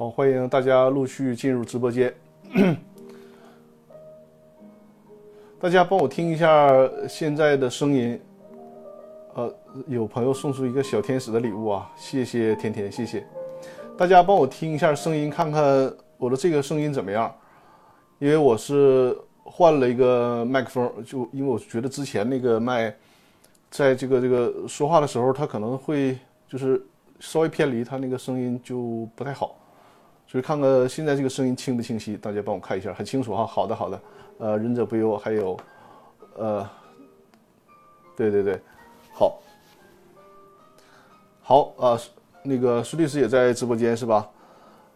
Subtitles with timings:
[0.00, 2.10] 好，欢迎大家陆续进入直播间。
[5.60, 6.70] 大家帮我听一下
[7.06, 8.18] 现在的声音。
[9.34, 9.54] 呃，
[9.88, 13.26] 有朋友送出一个小天使的礼物啊，谢谢甜甜，谢谢。
[13.94, 17.30] 大家帮我听一下声音，看看我的这个声音怎么样？
[18.18, 19.14] 因为我是
[19.44, 22.90] 换了一个麦克风，就因为我觉得之前那个麦，
[23.70, 26.82] 在这个这个说话的时候，它可能会就是
[27.18, 29.56] 稍微偏离，它那个声音就不太好。
[30.30, 33.44] 所以看看现在这个声音清不清晰，大家帮我看一下，很清楚哈。
[33.44, 34.00] 好的，好的。
[34.38, 35.58] 呃，忍者不忧，还有，
[36.36, 36.64] 呃，
[38.16, 38.60] 对对对，
[39.12, 39.42] 好，
[41.42, 41.98] 好啊。
[42.44, 44.24] 那个苏律师也在直播间是吧？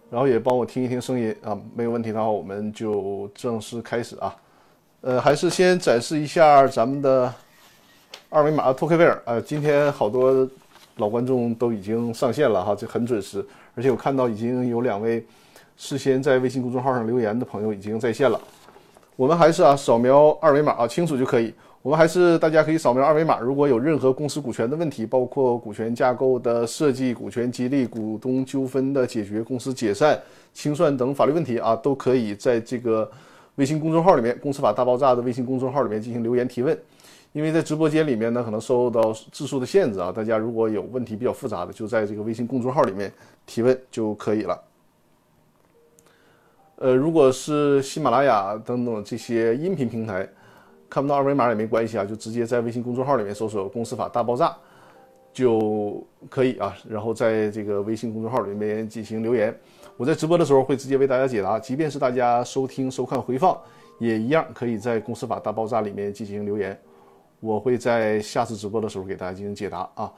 [0.09, 4.37] 然后也帮我听一听声音啊，没有问题的话，我们就正式开始啊。
[5.01, 7.35] 呃，还是先展示一下咱们的
[8.31, 9.41] 二维码托克维尔啊。
[9.41, 10.49] 今天好多
[10.99, 13.45] 老观众都已经上线了哈，这很准时。
[13.75, 15.25] 而且我看到已经有两位
[15.77, 18.41] 事先在微信公众号上留言的朋友已经在线了。
[19.17, 21.53] 我们还是啊，扫描二维码啊，清楚就可以。
[21.83, 30.19] 我们还是大家可以扫描二维码，如果有任何公司股权的问题，包括股权架构的设计、股权激励、股东纠纷的解决、公司解散、
[30.55, 33.11] 清算等法律问题啊，都可以在这个
[33.57, 36.77] 微信公众号里面“公司法大爆炸”的微信公众号里面进行留言提问。
[37.35, 43.13] 因为在直播间里面呢，可能受到字数的限制啊，大家如果有问题比较复杂的，就在这个微信公众号里面
[43.45, 44.63] 提问就可以了。
[46.77, 50.29] 呃，如果是喜马拉雅等等这些音频平台
[50.89, 54.57] 看不到二维码也没关系啊，就直接在微信公众号里面搜索“公司法大爆炸”
[55.35, 59.53] 就可以啊，然后在这个微信公众号里面进行留言，
[59.97, 63.59] 我在直播的时候会直接为大家解答，即便是大家收听收看回放，
[63.99, 66.81] 也一样可以在“公司法大爆炸”里面进行留言。
[67.41, 70.13] 我会在下次直播的时候给大家进行解答啊，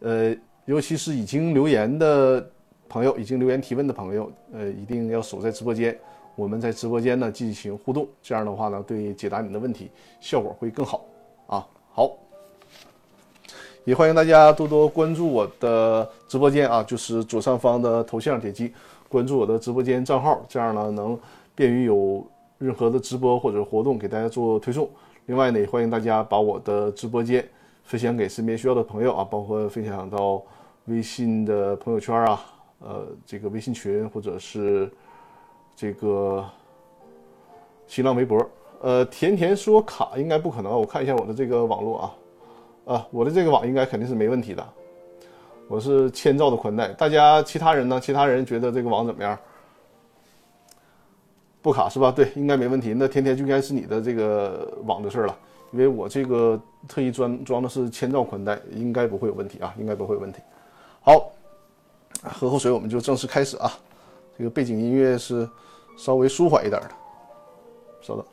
[0.00, 0.34] 呃，
[0.64, 2.44] 尤其是已经留言的
[2.88, 5.96] 朋友，已经留言提问的朋友，呃，一定要守在直播间，
[6.34, 11.04] 我们在直播间呢进行互动，这样的话呢，对解答你的问题效果会更好
[11.46, 11.66] 啊。
[11.92, 12.10] 好，
[13.84, 18.72] 也欢迎大家多多关注我的直播间啊，就是左上方的头像点击
[19.08, 21.18] 关注我的直播间账号，这样呢能
[21.54, 22.26] 便于有
[22.58, 24.88] 任何的直播或者活动给大家做推送。
[25.26, 27.48] 另外呢，也欢迎大家把我的直播间
[27.84, 30.42] 分享给身边需要的朋友啊，包括分享到
[30.86, 32.44] 微信的朋友圈啊，
[32.80, 34.90] 呃，这个微信群或者是
[35.76, 36.44] 这个
[37.86, 38.44] 新浪微博。
[38.80, 44.68] 呃，甜甜说卡应该不可能，我看一下我的这个网络啊，啊，我的这个网应该肯定是没问题的，
[45.68, 46.88] 我是千兆的宽带。
[46.88, 48.00] 大家其他人呢？
[48.00, 49.38] 其他人觉得这个网怎么样？
[51.62, 52.10] 不卡是吧？
[52.10, 52.92] 对，应该没问题。
[52.92, 55.38] 那天天就应该是你的这个网的事儿了，
[55.70, 60.40] 因为我这个特意装装的是千兆宽带，应该不会有问题啊，应该不会有问题。
[61.00, 61.30] 好，
[62.24, 63.70] 喝口水，我们就正式开始啊。
[64.36, 65.48] 这个背景音乐是
[65.96, 66.90] 稍微舒缓一点的，
[68.00, 68.24] 稍等。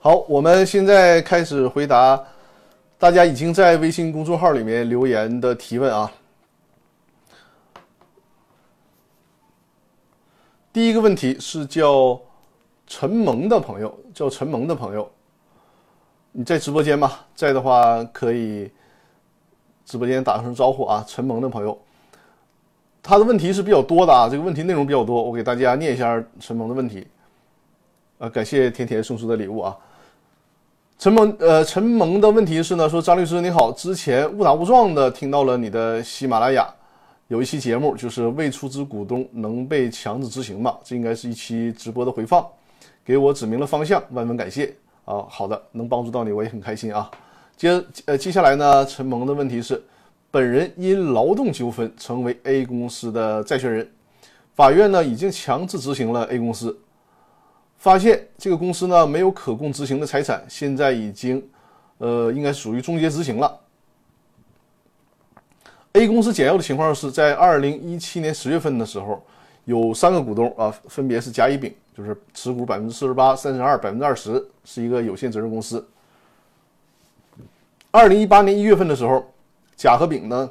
[0.00, 2.20] 好，我们现在开始回答。
[2.98, 6.10] 大家已经在微信公众号里面留言的提问啊。
[10.72, 12.18] 第一个问题是叫
[12.86, 15.10] 陈萌的朋友，叫陈萌的朋友，
[16.32, 17.12] 你在直播间吗？
[17.34, 18.70] 在的话可以
[19.84, 21.04] 直播间打声招呼啊。
[21.06, 21.78] 陈萌的朋友，
[23.02, 27.06] 他的问题是比较多的啊，这个问题内容比较多，我给大家念一下陈萌的问题。
[28.18, 29.76] 啊，感谢甜甜送出的礼物啊。
[30.98, 36.66] 陈萌，呃，陈萌的问题是呢，说张律师你好，之前误打误撞的听到了你的喜马拉雅
[37.28, 40.74] 有一期节目，就是未出资股东能被强制执行吗？
[40.82, 42.44] 这应该是一期直播的回放，
[43.04, 44.74] 给我指明了方向，万分感谢
[45.04, 45.22] 啊。
[45.28, 47.10] 好的，能帮助到你，我也很开心啊。
[47.58, 49.82] 接，呃，接下来呢，陈萌的问题是，
[50.30, 53.86] 本人因劳动纠纷成为 A 公司的债权人，
[54.54, 56.74] 法院呢已经强制执行了 A 公司。
[57.78, 61.46] 发现这个公司呢没有可供执行的财产，现在已经，
[61.98, 63.60] 呃，应该属于终结执行了。
[65.92, 69.24] A 公司简要的情况是在二零一七年十月份的时候，
[69.64, 75.86] 有三个股东啊，分别是甲、乙、丙，就是持股百分之四十八、三十二、百分之二十，是一个有限责任公司。
[77.90, 79.24] 二零一八年一月份的时候，
[79.74, 80.50] 甲和丙呢，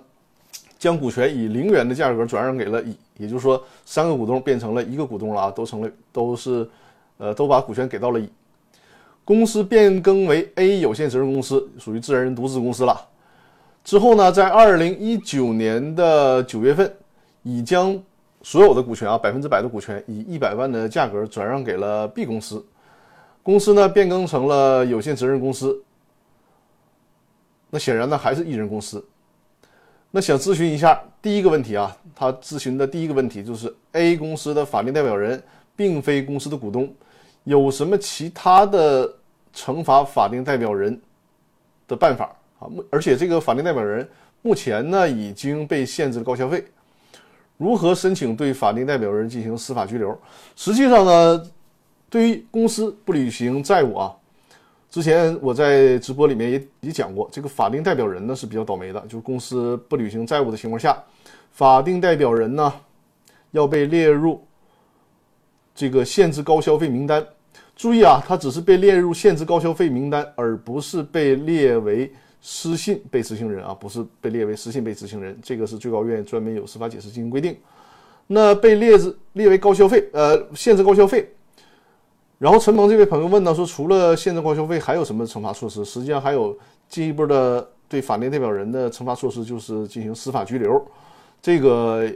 [0.80, 6.68] 将股权以零元的价格转让给了乙，也就是说，三个股东变成了一个股东了啊，都成了都是。
[7.18, 8.30] 呃，都把股权给到了乙，
[9.24, 13.00] 公司变更为 A 有限责任公司，属于自然人独资公司了。
[13.84, 16.92] 之后呢，在二零一九年的九月份，
[17.44, 17.98] 乙将
[18.42, 22.66] 所有的股权啊，百分之百的股权以一百万的价格转让给了 B 公司，
[23.42, 25.82] 公司呢变更成了有限责任公司。
[27.70, 29.04] 那显然呢还是一人公司。
[30.12, 35.44] 那想咨询一下第一个问题啊，他咨询的第一个问题就是 A 公司的法定代表人
[35.76, 36.92] 并非公司的股东，
[37.46, 39.12] 有什么其他的
[39.56, 41.00] 惩罚法定代表人
[41.88, 42.26] 的办法
[42.60, 42.68] 啊？
[42.92, 44.08] 而且这个法定代表人
[44.42, 46.66] 目前呢已经被限制了高消费。
[47.58, 50.20] 如何申请对法定代表人进行司法拘留？
[50.58, 51.50] 实际上呢，
[52.10, 54.14] 对于公司不履行债务啊，
[54.90, 61.02] 之前我在直播里面也也讲过，这个法定代表人呢是比较倒霉的，就是公司不履行债务的情况下，
[61.52, 62.74] 法定代表人呢
[63.52, 64.46] 要被列入
[65.74, 67.26] 这个限制高消费名单。
[67.76, 72.12] 注意啊，他只是被列入限制高消费名单，而不是被列为。
[72.48, 77.58] 失信被执行人啊，不是被列为失信被执行人，这个是最高院专门有司法解释进行规定。
[78.28, 81.28] 那被列之列为高消费，呃，限制高消费。
[82.38, 85.84] 然后陈鹏这位朋友问呢，说除了限制高消费，还有什么惩罚措施？
[85.84, 86.56] 实际上还有
[86.88, 90.80] 进一步的对法定代表人的惩罚措施，就是进行司法拘留。
[91.42, 92.08] 这个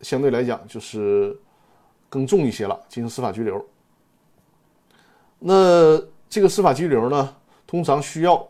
[0.00, 1.38] 相对来讲就是
[2.08, 3.64] 更重一些了，进行司法拘留。
[5.38, 7.36] 那这个司法拘留呢，
[7.66, 8.46] 通常需要。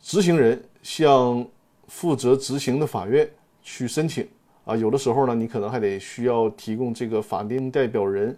[0.00, 1.46] 执行人向
[1.86, 3.28] 负责执行的法院
[3.60, 4.26] 去申请
[4.64, 8.34] 啊，有的时候呢，你可能还得需要提供这个法定代表人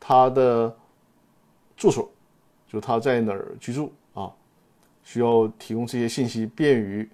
[0.00, 0.74] 他的
[1.76, 2.10] 住所，
[2.66, 4.32] 就他在哪儿居住啊，
[5.04, 7.08] 需要提供这些信息，便于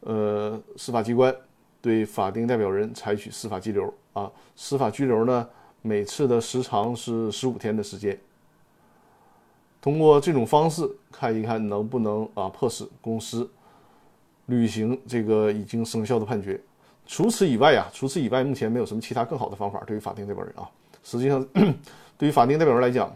[0.00, 1.34] 呃司法机关
[1.82, 4.32] 对法定代表人采取司法拘留啊。
[4.56, 5.46] 司法拘留呢，
[5.82, 8.18] 每次的时长是十五天的时间。
[9.80, 13.48] 通过这种方式看一看能不能啊迫使公司
[14.46, 16.60] 履行这个已经生效的判决。
[17.06, 20.68] 除此以外啊，除此以外，目前没有什么其他更好的方法对于法定代表人啊。
[21.02, 21.44] 实际上，
[22.16, 23.10] 对于法定代表人来讲，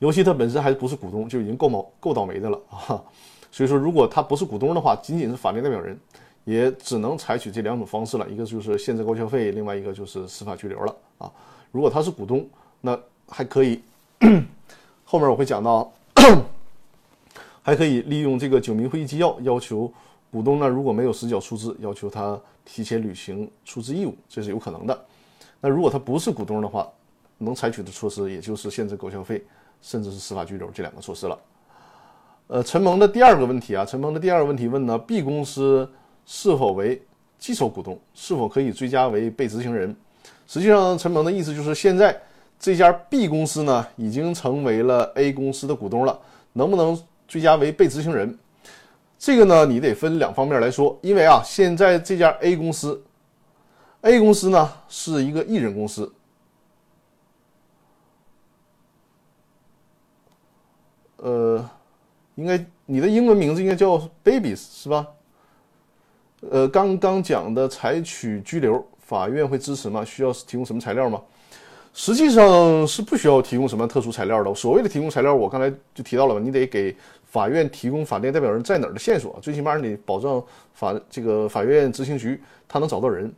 [0.00, 3.02] 尤其他本身还不是股东，就已经够毛够倒霉的了啊。
[3.50, 5.96] 所以说，如果他不是股东的话，仅仅是法定代表人，
[6.44, 8.28] 也只能采取这两种方式了。
[8.28, 11.30] 一个就是限制高消费，另外一个就是司法拘留了啊。
[11.72, 12.48] 如果他是股东，
[12.80, 12.98] 那
[13.28, 13.82] 还可以。
[15.04, 15.92] 后面我会讲到，
[17.62, 19.92] 还可以利用这个九民会议纪要，要求
[20.30, 25.04] 股东呢如果没有实缴出资，要求他提前履行出资义务，这是有可能的。
[25.60, 26.88] 那如果他不是股东的话，
[27.38, 29.44] 能采取的措施也就是限制高消费，
[29.82, 31.38] 甚至是司法拘留这两个措施了。
[32.46, 35.88] 呃，陈蒙的第二个问题啊，陈蒙的第二个问题问呢，B 公司
[36.26, 37.00] 是否为
[37.38, 39.94] 基础股东，是否可以追加为被执行人？
[40.46, 42.20] 实际上，陈蒙的意思就是现在。
[42.56, 46.18] 这家 B 公司呢，已经成为了 A 公司的股东了，
[46.54, 46.98] 能不能
[47.28, 48.38] 追加为被执行人？
[49.18, 50.96] 这个呢，你得分两方面来说。
[51.02, 53.02] 因为啊，现在这家 A 公司
[54.00, 56.10] ，A 公司呢是一个艺人公司，
[61.16, 61.68] 呃，
[62.36, 65.06] 应该你的英文名字应该叫 Babies 是吧？
[66.50, 70.04] 呃，刚刚讲的采取拘留，法院会支持吗？
[70.04, 71.20] 需要提供什么材料吗？
[71.92, 74.54] 实际上是不需要提供什么特殊材料的。
[74.54, 76.94] 所谓的提供材料，我刚才就提到了嘛，你得给
[77.24, 80.42] 法院提供法定代表人在哪儿的线索，最起码你保证
[80.72, 83.32] 法这个法院执行局他能找到人。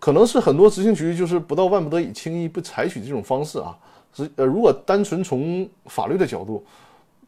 [0.00, 3.78] 可能是很多执行局就是不到万不得已轻易不采取这种方式啊。
[4.14, 6.64] 是呃，如果单纯从法律的角度，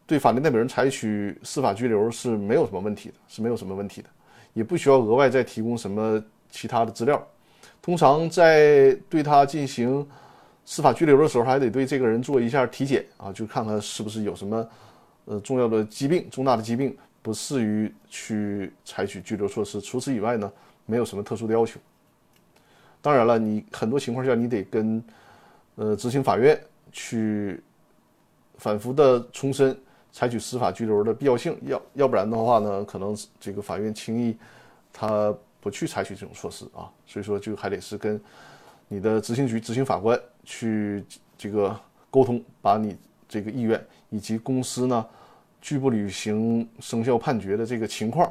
[0.06, 4.08] 对法定代表人采取司法拘留是没有什么问题的，是没有什么问题的，
[4.54, 7.22] 也不需要额外再提供什么其他的资料。
[7.82, 10.08] 通常在对他进行
[10.64, 14.66] 司法拘留的时候，还得对这个人做一下体检啊，就看看是不是有什么
[15.26, 19.82] 呃重要的疾病、重大的疾病，不适于去采取拘留措施。
[19.82, 20.50] 除此以外呢，
[20.86, 21.78] 没有什么特殊的要求。
[23.02, 25.04] 当然了，你很多情况下你得跟
[25.74, 26.58] 呃执行法院
[26.90, 27.62] 去
[28.56, 29.76] 反复的重申
[30.14, 34.36] 采取司法拘留的必要性，要要不然的话呢，可能这个法院轻易
[34.92, 36.86] 他不去采取这种措施啊。
[37.04, 38.20] 所以说，就还得是跟。
[38.86, 41.02] 你的执行局执行法官去
[41.38, 41.74] 这个
[42.10, 42.94] 沟通，把你
[43.26, 45.04] 这个意愿以及公司呢
[45.60, 48.30] 拒不履行生效判决的这个情况，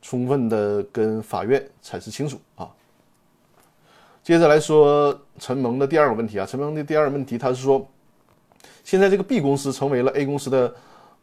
[0.00, 2.68] 充分的跟法院阐释清楚啊。
[4.22, 7.86] 接着来说陈蒙的第二个问题啊，陈蒙的第二个问题，他是说，
[8.82, 10.74] 现在这个 B 公司成为了 A 公司的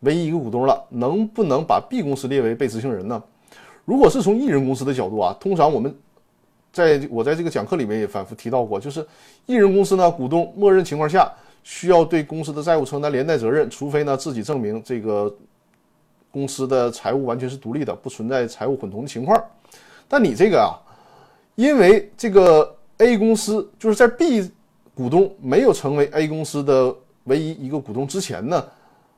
[0.01, 3.22] 唯一一个股东了，能不能把 B 公司列为被执行人呢？
[3.86, 5.96] 如果是从一人公司的角度啊，通常我们。
[6.74, 9.05] 在我在这个讲课里面也反复提到过，就是
[9.46, 11.29] 一人公司呢，股东默认情况下
[11.63, 15.36] 需要对公司的债务承担连带责任，除非呢自己证明这个
[16.31, 19.38] 公司的财务完全是独立的，不存在财务混同的情况。
[20.08, 20.79] 但你这个啊，
[21.55, 24.50] 因为这个 A 公司就是在 B
[24.96, 28.65] 股东没有成为 A 公司的唯一一个股东之前呢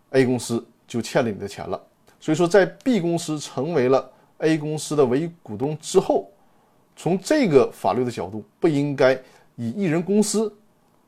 [0.10, 1.82] ，A 公司就欠了你的钱了，
[2.20, 4.10] 所以说，在 B 公司成为了
[4.40, 6.30] A 公司的唯一股东之后，
[6.96, 9.14] 从这个法律的角度，不应该
[9.56, 10.54] 以一人公司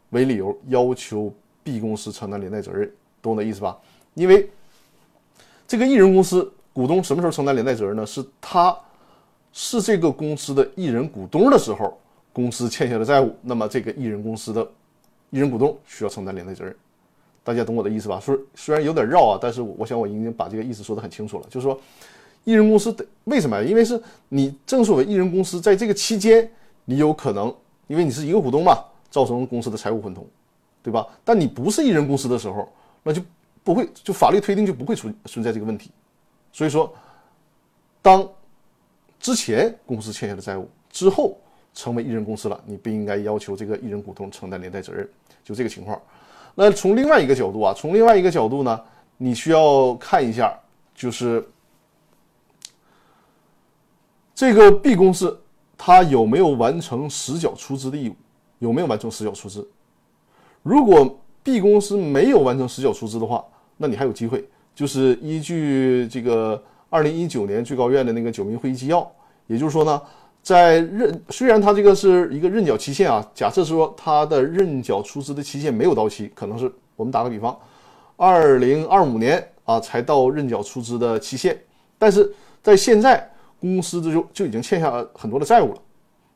[0.10, 2.92] 为理由要求 B 公司承担连带责任，
[3.22, 3.78] 懂我的意思吧？
[4.14, 4.50] 因为
[5.68, 8.06] 这个一人公司股东什么时候承担连带责任呢？
[8.06, 8.78] 是他
[9.52, 12.00] 是这个公司的一人股东的时候，
[12.32, 14.66] 公司欠下的债务，那么这个一人公司的
[15.30, 16.76] 一人股东需要承担连带责任。
[17.46, 18.20] 大家懂我的意思吧？
[18.20, 21.46] 说虽然有点绕啊，但是我想我已经把这个意思说得很清楚了。
[21.48, 21.80] 就是说，
[22.44, 23.64] 一人公司的为什么？
[23.64, 26.52] 因为是你正所谓一人公司在这个期间，
[26.86, 27.54] 你有可能
[27.86, 30.26] 因为你是一个股东嘛，造成公司的财务混同，
[30.82, 31.08] 对吧？
[31.24, 32.68] 但你不是一人公司的时候，
[33.04, 33.22] 那就
[33.64, 35.92] 不会就法律推定就不会存存在这个问题。
[36.52, 36.92] 所以说，
[38.02, 38.28] 当
[39.20, 41.38] 之前公司欠下的债务之后
[41.76, 45.08] 成为一人公司了，你不应该要求这个一人股东承担连带责任，
[45.44, 46.02] 就这个情况。
[46.58, 48.82] 那从另外一个角度啊，从另外一个角度呢，
[49.18, 50.58] 你需要看一下，
[50.96, 51.46] 就是
[54.34, 55.38] 这个 B 公司
[55.78, 58.16] 它有没有完成实缴出资的义务，
[58.60, 59.68] 有没有完成实缴出资？
[60.64, 63.44] 如果 B 公司没有完成实缴出资的话，
[63.76, 69.12] 那你还有机会，就是依据这个二零一九年最高院的那个九民会议纪要，
[69.48, 70.02] 也就是说呢。
[70.46, 77.58] 在认虽然它这个是一个认缴期限啊，假设说它的认缴出资的期限没有到期，可能是我们打个比方，
[78.16, 81.60] 二零二五年啊才到认缴出资的期限，
[81.98, 83.28] 但是在现在
[83.60, 85.82] 公司就就已经欠下很多的债务了，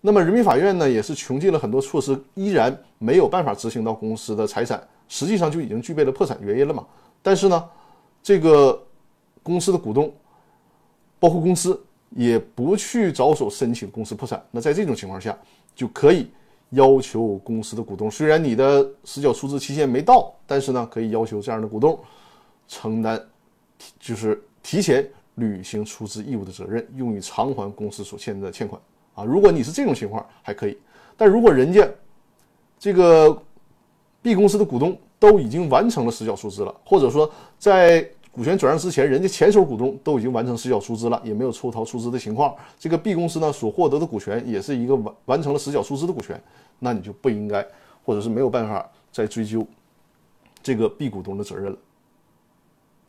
[0.01, 6.83] 那么人民法院呢也是穷尽了很多措施，依然没有办法执行到公司的财产，实际上就已经具备了破产原因了嘛。
[7.21, 7.63] 但是呢，
[8.23, 8.81] 这个
[9.43, 10.11] 公司的股东，
[11.19, 11.79] 包括公司。
[12.11, 15.37] 也不去着手申请公司破产，那在这种情况下，
[15.75, 16.29] 就可以
[16.71, 21.99] 要求公司的股东，虽然你的实缴出资期限没到，但是呢，可以要求这样的股东
[22.67, 23.19] 承担，
[23.99, 28.81] 就是提前履行出资义务的责任，用于偿还公司所欠的欠款
[29.15, 29.23] 啊。
[29.23, 30.77] 如果你是这种情况还可以，
[31.15, 31.87] 但如果人家
[32.77, 33.41] 这个
[34.21, 38.07] B 公司的股东都已经完成了实缴出资了，或者说在
[38.39, 42.55] 股权转让之前，人家前手股东都已经完成实缴出资了，也没有抽逃出资的情况。
[42.79, 46.41] 这个 B 公司呢所获得的股权也是一个完完成了实缴出资的股权，
[46.79, 47.67] 那你就不应该，
[48.05, 49.67] 或者是没有办法再追究
[50.63, 51.77] 这个 B 股东的责任了。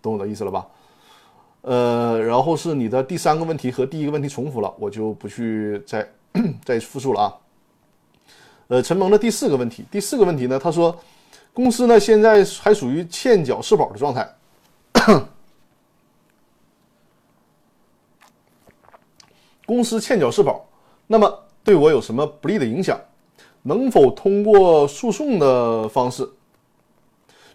[0.02, 0.66] 懂我的意思了吧？
[1.60, 6.04] 呃，然后是你的第三个问题和第一个问题重复了，我就不去再
[6.66, 7.36] 再复述了啊。
[8.66, 10.98] 呃，陈萌的第四个问题，第四个问题呢，他说
[11.54, 14.28] 公司呢现在还属于欠缴社保的状态。
[19.66, 20.64] 公司欠缴社保，
[21.06, 22.98] 那么对我有什么不利的影响？
[23.62, 26.28] 能否通过诉讼的方式，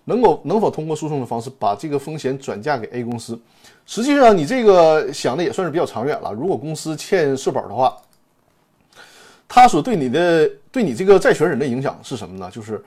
[0.04, 3.38] 能够能否通过诉讼的方式把这个风险转嫁给 A 公司？
[3.86, 6.32] 实际上，你这个想的也算是比较长远了。
[6.32, 7.98] 如果公司欠社保的话，
[9.48, 12.50] 他所对你的对你这个债权人的影响是什么呢？
[12.52, 12.82] 就是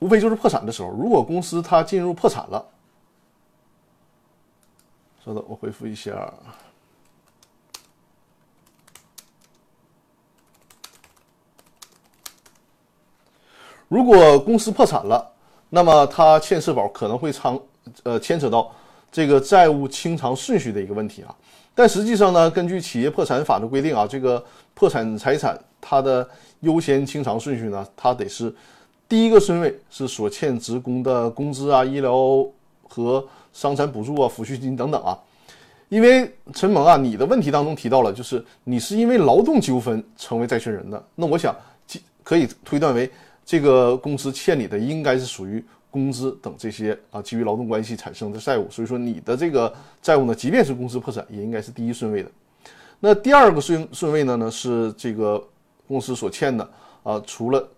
[0.00, 2.64] 无非就是破产的时候，如果公司它进入破产了。
[5.30, 6.32] 稍等，我回复一下。
[13.86, 15.32] 如果公司破产了，
[15.68, 17.60] 那么他欠社保可能会长
[18.02, 18.74] 呃牵扯到
[19.12, 21.32] 这个债务清偿顺序的一个问题啊。
[21.76, 24.44] 但实际上呢，根据企业破产法的规定啊，这个
[24.74, 26.28] 破产财产它的
[26.60, 28.52] 优先清偿顺序呢，它得是
[29.08, 32.44] 第一个顺位是所欠职工的工资啊、医疗
[32.88, 33.24] 和。
[33.52, 35.18] 伤残补助啊、抚恤金等等啊，
[35.88, 41.54] 因为陈萌啊，你的问题当中提到了，就是你是因为劳动纠纷成为债权人的，那我想
[42.22, 43.10] 可以推断为
[43.44, 52.30] 这个公司欠你的应该是属于工资等这些啊基于劳动关系产生的债务，所以说你的这个债务呢，即便是公司破产，也应该是第一顺位的。
[53.00, 55.42] 那第二个顺顺位呢呢是这个
[55.88, 56.70] 公司所欠的
[57.02, 57.68] 啊，除了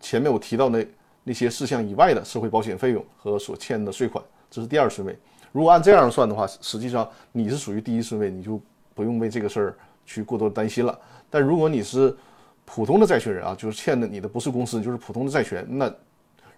[0.00, 0.86] 前面我提到那
[1.24, 4.22] 那些事项以外的社会保险费用和所欠的税款。
[4.56, 5.14] 这是第二顺位。
[5.52, 8.58] 如果按这样算的话，实际上你是属于第一顺位，你就
[8.94, 10.98] 不用为这个事儿去过多担心了。
[11.28, 12.16] 但如果你是
[12.64, 15.94] 普通的债权人啊，就是欠的你的不是公司，就是普通的债权，那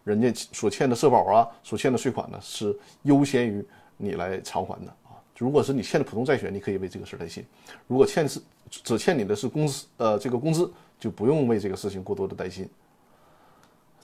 [0.05, 5.19] 人家所欠的社保啊，所欠的税款呢，是优先于你来偿还的啊。
[5.37, 7.43] 如果是你欠的普通债权，你可以为这个事儿担心；
[7.88, 8.40] 如果欠是
[8.71, 12.69] 只欠你的是公司，呃，这个工资就不用为这个事情过多的担心。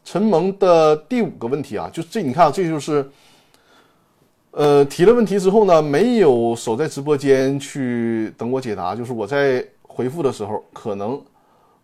[0.04, 3.08] 陈萌的第五个问题啊，就这你看，这就是。
[4.56, 11.20] 呃，提了问题之后呢，没有守在直播间去等我解答，就是我在回复的时候，可能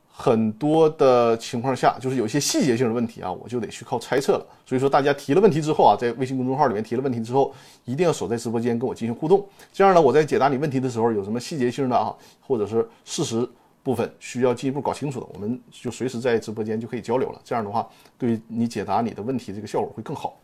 [0.08, 4.46] 很多的情况下，就是有些细节性的问题啊，我就得去靠猜测了。
[4.64, 7.52] 所以说，大家提了问题之后啊，在微信公众号里面提了问题之后，
[7.86, 9.44] 一定要守在直播间跟我进行互动。
[9.72, 13.44] 这样呢，我在解答你问题的时候，有什么细节性的啊，或者是事实
[13.82, 17.40] 部分需要进一步搞清楚的，我们就随时在直播间就可以交流了。
[17.42, 20.36] 这样的话，对你解答你的问题这个效果会更好。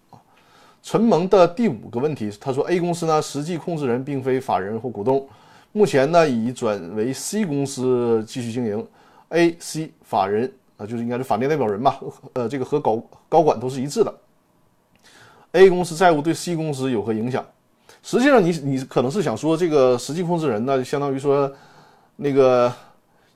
[0.86, 5.26] 陈蒙的第五个问题，他说 A 公司呢，实际控制人并非法人或股东，
[5.72, 8.86] 目前呢已转为 C 公司继续经营。
[9.30, 11.98] A、C 法人啊，就是应该是法定代表人吧，
[12.34, 14.14] 呃，这个和高高管都是一致的。
[15.50, 17.44] A 公司债务对 C 公司有何影响？
[18.04, 21.52] 实际上，你你可能是想说，这个实际控制人呢，就相当于说
[22.14, 22.72] 那个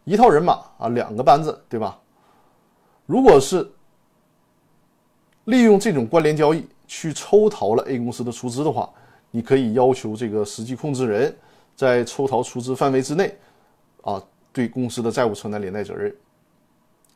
[0.05, 1.99] 一套人马啊，两个班子，对吧？
[3.07, 3.69] 如果是
[5.47, 8.91] 利用这种关联交易去抽逃了 A 公司的出资的话，
[9.31, 11.33] 你可以要求这个实际控制人
[11.77, 13.33] 在抽逃出资范围之内
[14.03, 14.21] 啊。
[14.53, 16.13] 对公司的债务承担连带责任，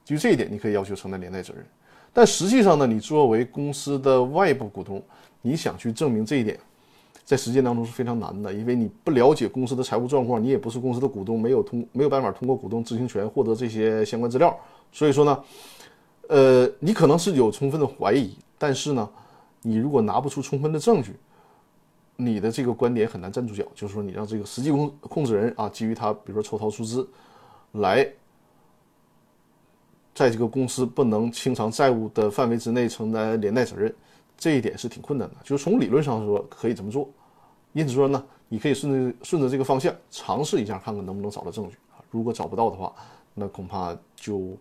[0.05, 1.67] 就这一点，你可以要求承担连带责任。
[2.13, 5.03] 但实际上呢，你作为公司的外部股东，
[5.43, 6.57] 你想去证明这一点，
[7.25, 14.57] 在实践当中是非常难的，因为你不了解公司的财务状况，你也不是公司的股东，没有通没有办法通过股东知情权获得这些相关资料。
[14.93, 15.45] 所以说呢，
[16.29, 19.11] 呃，你可能是有充分的怀疑，但是呢，
[19.67, 21.17] 你如果拿不出充分的证据。
[22.17, 27.05] 你的这个观点很难站住脚，就是说你让这个实际控控制人啊，基于他比如说抽逃出资，
[27.73, 28.09] 来
[30.15, 33.93] 在这个公司不能清偿债务的范围之内承担连带责任，
[34.39, 35.35] 这一点是挺困难的。
[35.43, 37.11] 就是从理论上说可以这么做，
[37.73, 41.99] 因此说呢，你可以顺着顺着这个方向尝试一下，看看能不能找到证据啊。
[42.13, 42.95] 如果找不到的话，
[43.35, 44.57] 那恐怕就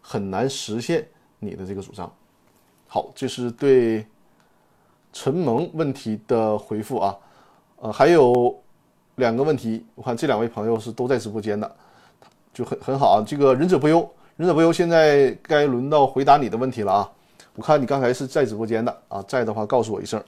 [0.00, 1.06] 很难实现
[1.38, 2.10] 你的这个主张。
[2.88, 4.06] 好，这是对。
[5.18, 7.16] 陈蒙问题的回复啊，
[7.80, 8.54] 呃，还有
[9.14, 11.74] 两个问题，我看这两位朋友是都在直播间的，
[12.52, 13.24] 就很很好啊。
[13.26, 14.06] 这个忍者不忧，
[14.36, 17.10] 忍者不忧，现在该轮到回答你的问题了啊。
[17.54, 20.22] 我看你刚才是在直播间的啊，在的话告诉我一声。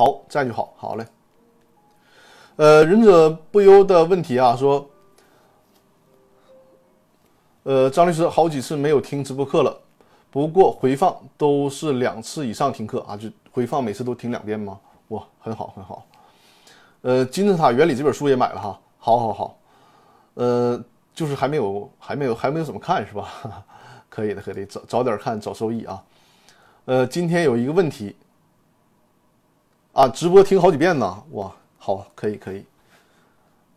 [0.00, 1.06] 好，这样就好，好嘞。
[2.56, 4.88] 呃，忍者不忧的问题啊，说，
[7.64, 9.78] 呃，张律师好几次没有听直播课了，
[10.30, 14.80] 不过回放都是两次以上听课啊，就回放每次都听两遍吗？
[15.08, 16.06] 哇，很好，很好。
[17.02, 19.58] 呃，金字塔原理这本书也买了哈，好好好。
[20.32, 20.82] 呃，
[21.12, 23.28] 就是还没有，还没有，还没有怎么看是吧？
[24.08, 26.02] 可以的，可以早早点看，早收益啊。
[26.86, 28.16] 呃，今天有一个问题。
[29.92, 32.64] 啊，直播听好几遍呢，哇，好，可以可以。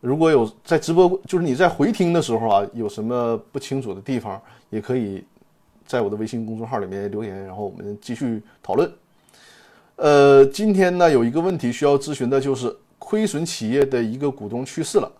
[0.00, 5.24] 如果有在直播，就是你在回听的时候啊，有什么不清楚的地方，也可以
[5.84, 8.90] 在我的微信公众号里面留言，然后我们继续讨论。
[9.96, 15.10] 呃，今天呢有一个问题需要咨询的，就是亏损企业的一个股东去世了，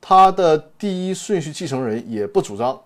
[0.00, 2.80] 他的第一顺序继承人也不主张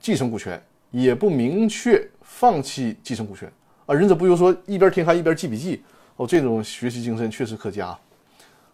[0.00, 3.50] 继承股权，也不明确放弃继承股权
[3.86, 3.94] 啊。
[3.94, 5.84] 忍者不由说一边听还一边记笔记。
[6.18, 7.96] 哦，这种学习精神确实可嘉，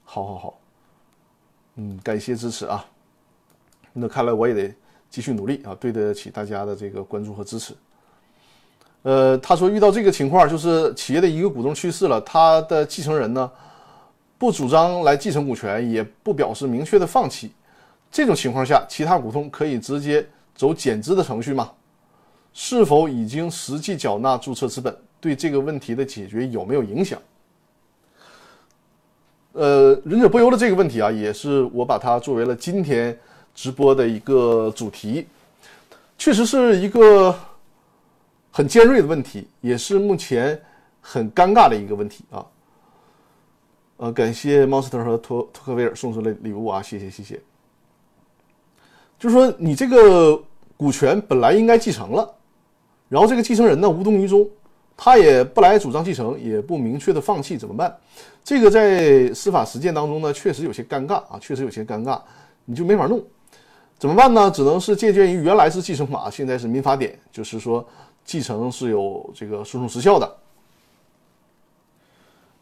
[0.02, 0.59] 好好好，
[1.76, 2.83] 嗯，感谢支持啊。
[3.92, 4.74] 那看来我也得
[5.11, 7.74] 继续努力啊，对得起大家的这个关注和支持。
[9.02, 13.52] 呃，他说遇到这个情况，就是企业的一个股东去世了，他的继承人呢
[14.38, 17.52] 不主张来继承股权，也不表示明确的放弃。
[18.11, 21.70] 这种情况下，其他股东可以直接走减资的程序吗？
[22.54, 24.96] 是否已经实际缴纳注册资本？
[25.20, 27.20] 对这个问题的解决有没有影响？
[29.55, 33.17] 呃，忍者不忧的这个问题啊，也是我把它作为了今天
[33.55, 35.29] 直播的一个主题，
[36.19, 37.33] 确实是一个
[38.51, 40.61] 很尖锐的问题，也是目前
[41.01, 42.45] 很尴尬的一个问题啊。
[43.99, 47.40] 呃，感谢 Monster 和托托克维尔送出的礼物啊，谢谢谢谢。
[49.21, 50.37] 就是说，你这个
[50.77, 52.29] 股权本来应该继承了，
[53.09, 54.45] 然后这个继承人呢无动于衷。
[54.96, 57.94] 他也不来主张继承，也不明确的放弃，怎么办？
[58.44, 62.20] 这个在司法实践当中呢，确实有些尴尬啊，确实有些尴尬，
[62.64, 63.22] 你就没法弄，
[63.98, 64.50] 怎么办呢？
[64.50, 67.85] 只能是借鉴于原来是继承法，现在是民法典，就是说
[68.24, 70.37] 继承是有这个诉讼时效的。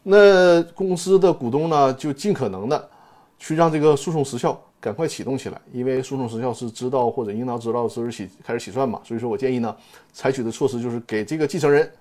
[0.01, 2.89] 那公司的股东呢，就尽可能的
[3.37, 8.99] 去让这个诉讼时效赶快启动起来，因为诉讼时效是知道或者应当知道之日起开始起算嘛。
[9.03, 9.75] 所以说我建议呢，
[10.11, 11.91] 采取的措施就是给这个继承人。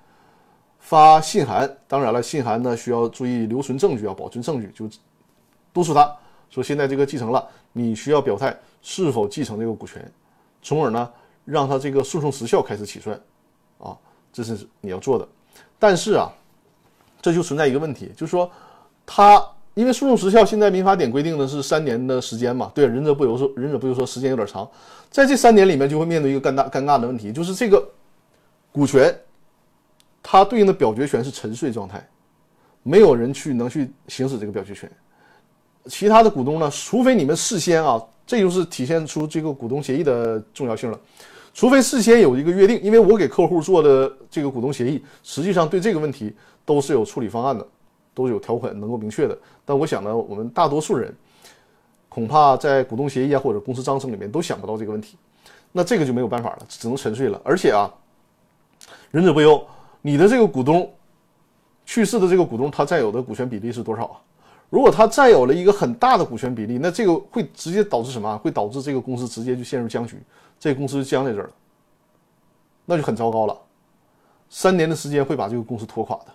[0.83, 4.87] 发信函，当然了，信函呢需要注意留存证据，啊保存证据，就
[5.73, 6.15] 督促他
[6.51, 10.13] 说现在这个继承了，你需要表态是否继承这个股权，
[10.61, 11.09] 从而呢
[11.45, 13.19] 让他这个诉讼时效开始起算，
[13.79, 13.97] 啊，
[14.33, 15.27] 这是你要做的。
[15.79, 16.31] 但是啊，
[17.23, 18.51] 这就存在一个问题，就是说
[19.07, 19.43] 他
[19.75, 24.69] 因为诉讼时效现在民法典规定的是三年的时间嘛，对，仁者不由说，仁者不由说时间有点长，
[25.11, 27.83] 在这三年里面就会面对一个尴尬尴尬的问题，就是这个
[28.73, 29.17] 股权
[30.33, 32.03] 它对应的表决权是沉睡状态，
[32.83, 34.91] 没有人去能去行使这个表决权。
[35.89, 36.71] 其他的股东呢？
[36.71, 40.99] 除非你们事先啊，这就是体现出这个股东协议的重要性了。
[41.53, 47.67] 除非事先有一个约定，因为我给客户做的这个股东协议，实际上对这个问题都是有处理方案的，
[48.15, 49.37] 都是有条款能够明确的。
[49.67, 51.15] 但我想呢，我们大多数人
[52.09, 55.19] 恐怕在股东协议啊或者公司章程里面都想不到这个问题，
[55.73, 57.39] 那这个就没有办法了，只能沉睡了。
[57.45, 57.93] 而且啊，
[59.11, 59.63] 仁者不忧，
[60.03, 60.93] 你的这个股东
[61.87, 64.21] 去世的这个股东，他占有的股权比例是多少啊？
[64.69, 68.37] 如果他占有了一个很大的股权比例，那这个会直接导致什么？
[68.39, 70.21] 会导致这个公司直接就陷入僵局，
[70.59, 71.51] 这个公司就僵在这儿了，
[72.85, 73.57] 那就很糟糕了。
[74.49, 76.27] 三年的时间会把这个公司拖垮的。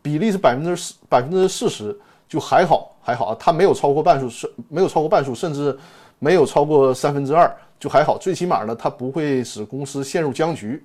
[0.00, 5.78] 比例是百分之四，百分之四十就还好，还好啊，他没有超过半数，是没有超过半数，甚至
[6.18, 10.82] 没有超过三分之二就还好，最起码呢，他不会使公司陷入僵局。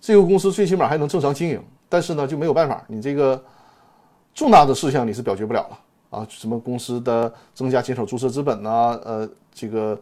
[0.00, 3.42] 这个公司最起码还能正常经营，但是呢，就没有办法，你这个。
[4.34, 5.78] 重大的事项你是表决不了了
[6.10, 10.00] 啊，什么公司的增加、减少注册资本呐，呃，这个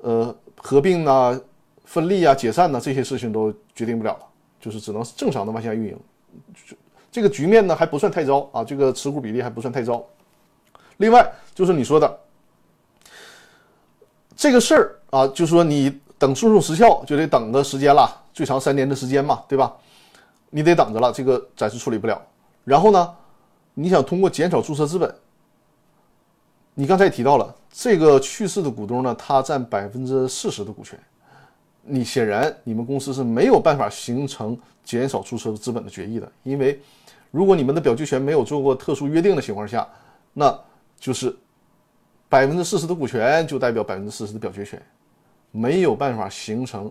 [0.00, 1.36] 呃合并啊、
[1.84, 4.20] 分立啊、解散呐，这些事情都决定不了了，
[4.60, 5.98] 就是只能正常的往下运营。
[7.10, 10.04] 这个局面呢还不算太糟啊，这个持股比例还不算太糟。
[10.98, 12.20] 另外就是你说的
[14.36, 19.74] 这个事儿啊，就是说你等诉讼时效就得等的时间了，最长三年的时间嘛，对吧？
[20.50, 22.22] 你得等着了，这个暂时处理不了。
[22.62, 23.14] 然后呢？
[23.74, 25.12] 你想通过减少注册资本？
[26.74, 30.96] 你刚才也提到了这个去世的股东呢，他占百分之四十的股权。
[31.82, 36.80] 你显然你们公司是没有办法形成减少注册资本的决议的，因为
[37.32, 39.84] 如果你们的表决权没有做过特殊约定的情况下，
[40.32, 40.56] 那
[41.00, 41.36] 就是
[42.28, 44.80] 百分之四十的股权就代表百分之四十的表决权，
[45.52, 46.90] 没有办法形成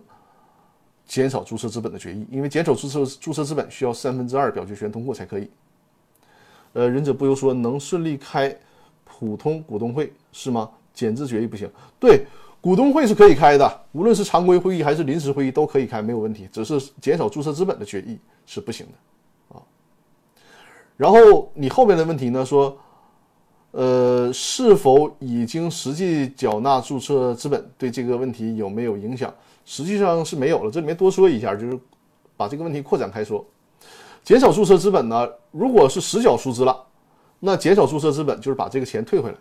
[1.05, 5.49] 减少注册资本的决议，因为减少注册注册资本需要三分之二表决权通过才可以。
[6.71, 8.57] 呃，仁者不由说能顺利开
[9.03, 10.71] 普通股东会是吗？
[10.93, 11.69] 减资决议不行。
[11.99, 12.25] 对，
[12.61, 16.47] 股东会是可以开的，无论是常规会议还是临时会议都可以开，没有问题。
[16.51, 19.61] 只是减少注册资本的决议是不行的啊。
[20.95, 22.45] 然后你后面的问题呢？
[22.45, 22.77] 说，
[23.71, 27.69] 呃，是否已经实际缴纳注册资本？
[27.77, 29.33] 对这个问题有没有影响？
[29.65, 30.69] 实际上是没有了。
[30.69, 31.79] 这里面多说一下，就是
[32.35, 33.45] 把这个问题扩展开说。
[34.23, 35.27] 减少注册资本呢？
[35.51, 36.75] 如果是实缴出资了，
[37.39, 39.37] 那减少注册资本就是把这个钱退回来。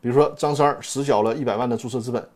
[0.00, 2.28] 比如说张三实缴了一百万的注册资本，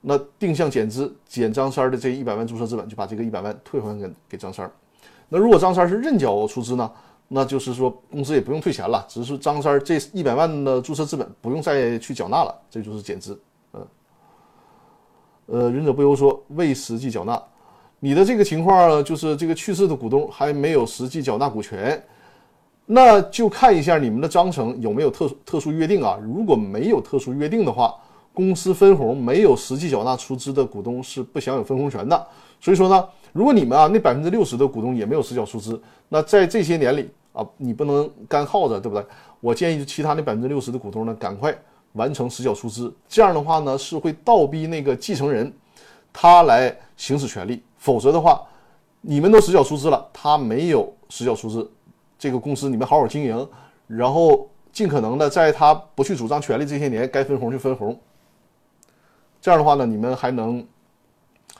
[0.00, 4.68] 那定向减资减张三的这一百万注册资本，就把这个一百万退还给给张三。
[5.28, 6.90] 那如果张三是认缴出资呢？
[7.34, 13.40] 那就是说公司也不用退钱了，只是张三这一百万的注册资本不用再去缴纳了，这就是减资。
[13.72, 13.86] 嗯，
[15.46, 17.42] 呃，仁者不由说未实际缴纳。
[18.00, 22.04] 你的这个情况就是这个去世的股东还没有实际缴纳股权，
[22.84, 26.18] 那就看一下你们的章程有没有特特殊约定啊。
[26.22, 27.94] 如果没有特殊约定的话，
[28.34, 32.26] 公司分红没有实际缴纳出资的股东是不享有分红权的。
[32.60, 39.04] 所以说呢，如果你们啊那百分之六十的股东也没有实缴出资，那在这些年里啊，你不能干耗着，对不对？
[39.40, 41.56] 我建议其他那百分之六十的股东呢，赶快
[41.92, 45.52] 完成实缴出资，这样的话呢是会倒逼那个继承人
[46.12, 47.62] 他来行使权利。
[47.78, 48.40] 否则的话，
[49.00, 51.68] 你们都实缴出资了，他没有实缴出资，
[52.18, 53.48] 这个公司你们好好经营，
[53.88, 57.98] 然后尽可能的在他不去主张权利这些年，该分红就分红。
[59.40, 60.64] 这样的话呢，你们还能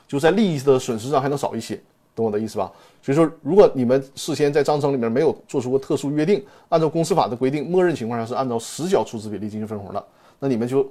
[0.07, 1.81] 就在利益的损失上还能少一些，
[2.15, 2.71] 懂我的意思吧？
[3.03, 10.03] 所以说，如果你们事先在章程里面没有做出过特殊约定，按照公司法的规定，默认情况下是按照实缴出资比例进行分红的，
[10.39, 10.89] 那你们就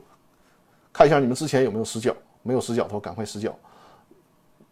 [0.93, 3.57] 看一下你们之前有没有实缴，没有实缴的话，赶快实缴。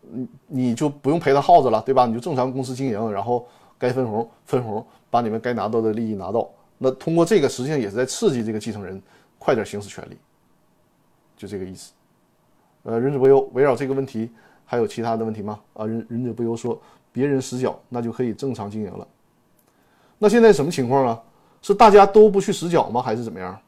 [0.02, 2.04] 你你就不用陪他耗着了，对吧？
[2.04, 3.48] 你就正常公司经营，然后
[3.78, 6.46] 该分红分红，把你们该拿到的利益拿到。
[6.76, 9.00] 那通过这个，实际上也是在刺激这个继承人
[9.38, 10.18] 快点行使权利，
[11.36, 11.92] 就这个意思。
[12.82, 14.30] 呃，忍者不忧，围绕这个问题
[14.64, 15.60] 还有其他的问题吗？
[15.74, 16.80] 啊，忍忍者不忧说，
[17.12, 19.06] 别人实缴，那就可以正常经营了。
[20.18, 21.22] 那现在什么情况啊？
[21.62, 23.02] 是大家都不去实缴吗？
[23.02, 23.58] 还是怎么样？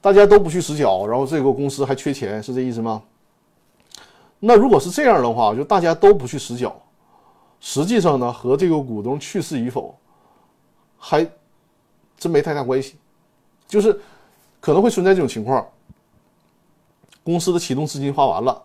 [0.00, 3.02] 大家都不去实缴，然后这个公司还缺钱，是这意思吗？
[4.38, 6.74] 那如果是这样的话，就大家都不去实缴，
[7.60, 9.98] 实际上呢，和这个股东去世与否，
[10.96, 11.26] 还
[12.16, 12.96] 真没太大关系。
[13.66, 14.00] 就是
[14.60, 15.66] 可能会存在这种情况：
[17.24, 18.62] 公司的启动资金花完了，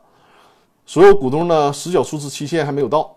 [0.86, 3.16] 所有股东呢实缴出资期限还没有到，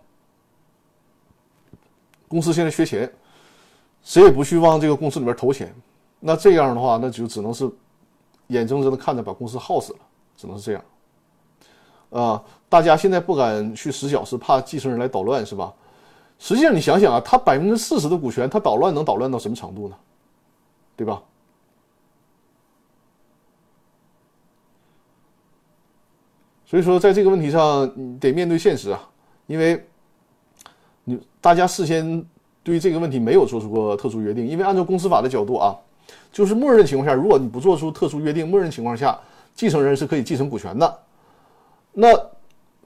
[2.28, 3.12] 公司现在缺钱，
[4.02, 5.74] 谁也不去往这个公司里面投钱。
[6.20, 7.70] 那这样的话，那就只能是
[8.46, 9.98] 眼睁睁的看着把公司耗死了，
[10.36, 10.84] 只能是这样。
[12.10, 15.72] 啊，大家现在不敢去实缴，是怕继承人来捣乱，是吧？
[16.38, 19.96] 实际上，你想想啊，他百分之四十的股权，他捣乱能捣乱到什么程度呢？
[20.96, 21.20] 对吧？
[26.66, 29.08] 所以说，在这个问题上，你得面对现实啊，
[29.46, 29.84] 因为
[31.04, 32.24] 你大家事先
[32.62, 35.76] 对这个问题没有做出过特殊约定，因为按照公司法的角度啊。
[36.30, 39.18] 就是默认情况下，如果你不做出特殊约定，默认情况下，
[39.54, 40.98] 继承人是可以继承股权的。
[41.92, 42.08] 那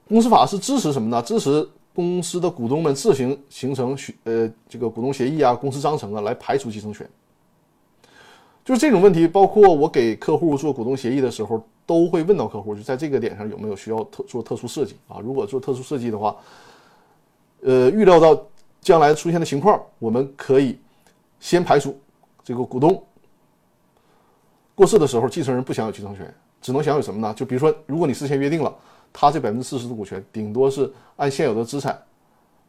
[0.07, 1.21] 公司法是支持什么呢？
[1.21, 7.09] 支持公司的股东们自行形成许呃这个股东协议啊、公司章程啊，来排除继承权。
[8.63, 15.17] 就是这种问题，包括我给客户做股东协议的时候，都会问到客户，就在这个点上有没有需要特做特殊设计啊？
[15.19, 16.35] 如果做特殊设计的话，
[17.61, 18.39] 呃，预料到
[18.79, 20.77] 将来出现的情况，我们可以
[21.39, 21.99] 先排除
[22.43, 23.03] 这个股东。
[24.75, 27.33] 过世的时候，继承人不享有继承权，只能享有什么呢？
[27.33, 28.71] 就比如说，如果你事先约定了，
[29.11, 31.99] 他这百分之四十的股权，顶多是按现有的资产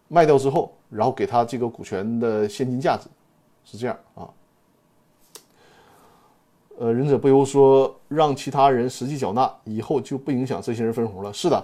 [0.09, 3.07] 卖掉之后，然后给他这个股权的现金价值，
[3.67, 4.27] 是这样啊。
[6.81, 11.31] 呃，仁者不由说，让其他人实际缴纳，以后就不影响这些人分红了。
[11.31, 11.63] 是的，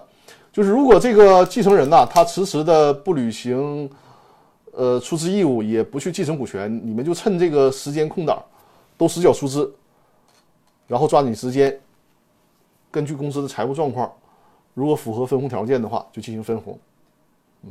[0.53, 3.91] 就是如果这个继承人呐，他迟迟的不履行
[4.73, 8.43] 呃出资义务，也不去继承股权，你们就趁这个时间空档，
[8.99, 9.75] 都实缴出资。
[10.87, 11.81] 然后抓紧时间，
[12.91, 14.13] 根据公司的财务状况，
[14.75, 16.79] 如果符合分红条件的话，就进行分红。
[17.63, 17.71] 嗯，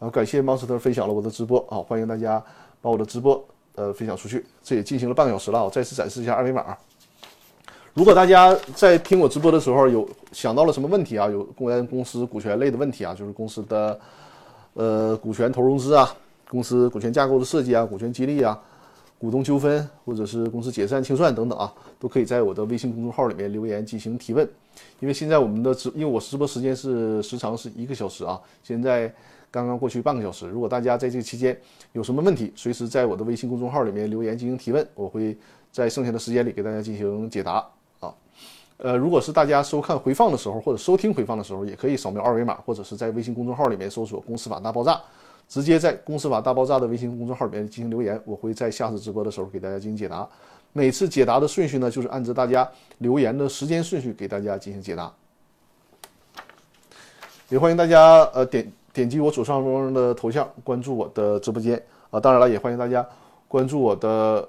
[0.00, 2.42] 啊，感谢 Monster 分享了我的直播啊，欢迎大家
[2.80, 3.42] 把我的直播
[3.80, 4.44] 呃分享出去。
[4.62, 6.76] 这也进行了半个小时了，我再次展示一下二维码。
[7.94, 13.98] 如果大家在听我直播的时候有想到了什么问题啊，有关公司股权类的问题啊，就是公司的
[14.74, 16.14] 呃股权投融资啊，
[16.48, 18.60] 公司股权架构的设计啊，股权激励啊。
[19.18, 24.48] 股东纠纷，或者是公司解散清算等等啊，都可以在我的微信公众号里面留言进行提问。
[24.98, 29.14] 因为现在我们的直，因为我直播时间是时长是一个小时啊，现在
[29.50, 30.48] 刚刚过去半个小时。
[30.48, 31.58] 如果大家在这期间
[31.92, 35.36] 有什么问题，随时在我的微信公众号里面留言进行提问，我会
[35.72, 37.66] 在剩下的时间里给大家进行解答
[38.00, 38.14] 啊。
[38.78, 45.00] 呃，如果是大家收看回放的时候，或者收听回放的时候，也可以扫描二维码，或者是在微信公众号里面搜索“公司法大爆炸”。
[45.48, 50.26] 直接在“公司法大爆炸”的微信公众号里面进行留言，我会在下次直播的时候给大家进行解答。
[50.72, 52.66] 每次解答的顺序呢，就是按照大家
[52.98, 55.12] 留言的时间顺序给大家进行解答。
[57.48, 63.06] 也欢迎大家呃点点击我左上方的头像关注我的直播间啊，当然了，也欢迎大家
[63.46, 64.48] 关注我的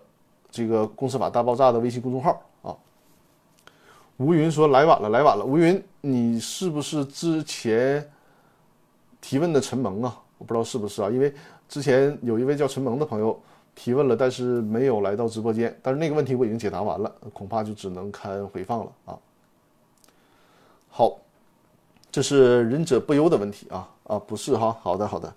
[0.49, 2.75] 这个“公司法大爆炸”的微信公众号啊。
[4.17, 5.45] 吴云说来晚了，来晚了。
[5.45, 8.07] 吴云，你是不是之前
[9.19, 10.19] 提问的陈萌啊？
[10.37, 11.33] 我不知道是不是啊，因为
[11.69, 13.39] 之前有一位叫陈萌的朋友
[13.75, 15.75] 提问了，但是没有来到直播间。
[15.83, 19.17] 但是那个问题我已经解答完了，恐怕就只能看回放了啊。
[20.89, 21.17] 好，
[22.11, 25.33] 这是仁者不忧的问题啊啊，不是哈，好的好的。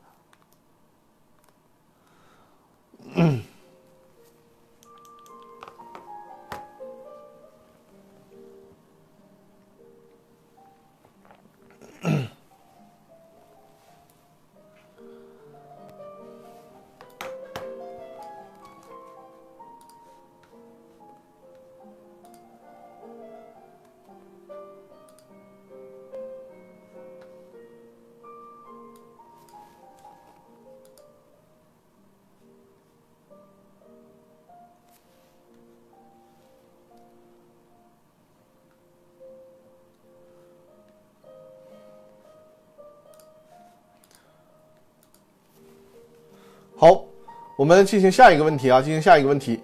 [47.57, 49.61] 我们进行下一个问题啊，进行下一个问题。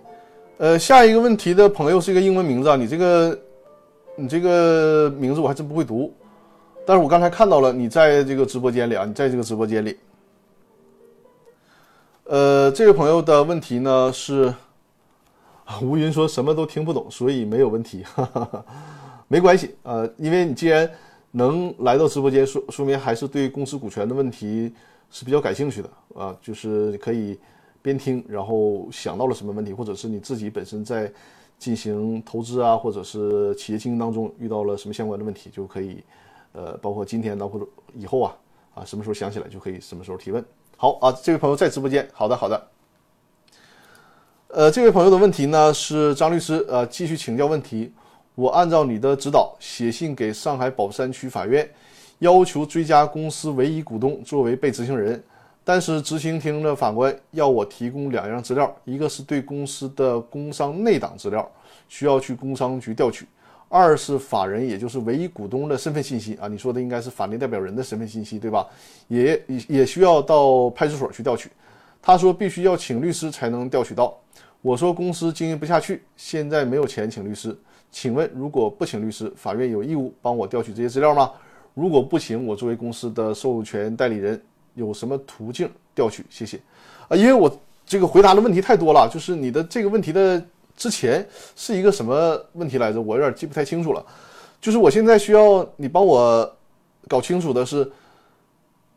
[0.59, 3.39] 呃，下一个问题的朋友是一个英文名字啊，你这个，
[4.15, 6.15] 你这个名字我还真不会读，
[6.87, 9.99] 但是我刚才看到了，你在这个直播间里啊，你在这个直播间里。
[12.25, 14.55] 呃，这位朋友的问题呢是，
[15.83, 18.65] 吴云说什么都听不懂，所以没有问题，哈哈哈，
[19.27, 20.89] 没关系啊，因为你既然
[21.33, 24.73] 能来到直播间，说说明还是对公司股权的问题。
[25.13, 27.37] 是比较感兴趣的啊，就是可以
[27.83, 31.11] 边听，然后想到了什么问题，或者是你自己本身在
[31.59, 36.03] 进行投资啊，或者是企业经营当中遇到了什么相关的问题，就可以，
[36.53, 38.37] 呃，包括今天呢或者以后啊，
[38.75, 40.45] 啊，什么时候想起来就可以什么时候提问。
[40.77, 42.69] 好啊，这位朋友在直播间，好的好的。
[44.49, 47.93] 呃，这位朋友的问题呢是张律师，呃，继续请教问题。
[48.35, 51.69] 我按照你的指导写信给上海宝山区法院，
[52.21, 55.23] 要求追加公司唯一股东作为被执行人，
[55.63, 61.49] 但是执行厅的法官要我提供两样资料，一个是对公司的工商内档资料，
[61.89, 63.27] 需要去工商局调取。
[63.69, 68.67] 二是法人，也就是唯一股东的身份信息啊，你说的应该是法定代表人的身份信息，对吧？
[69.07, 71.49] 也也也需要到派出所去调取。
[72.03, 74.19] 他说必须要请律师才能调取到。
[74.63, 77.57] 我说公司经营不下去，现在没有钱请律师。
[77.93, 81.31] 请问如果不请律师，法院有义务帮我调取这些资料吗？
[81.75, 84.43] 如果不请，我作为公司的授权代理人，
[84.75, 86.25] 有什么途径调取？
[86.31, 86.61] 谢谢。
[87.09, 90.43] 啊，因为我这个回答的问题太多了，就是你的这个问题的。
[90.77, 92.99] 之前是一个什么问题来着？
[92.99, 94.03] 我有点记不太清楚了。
[94.63, 96.57] 就是我现在需要你帮我
[97.07, 97.93] 搞清楚的是，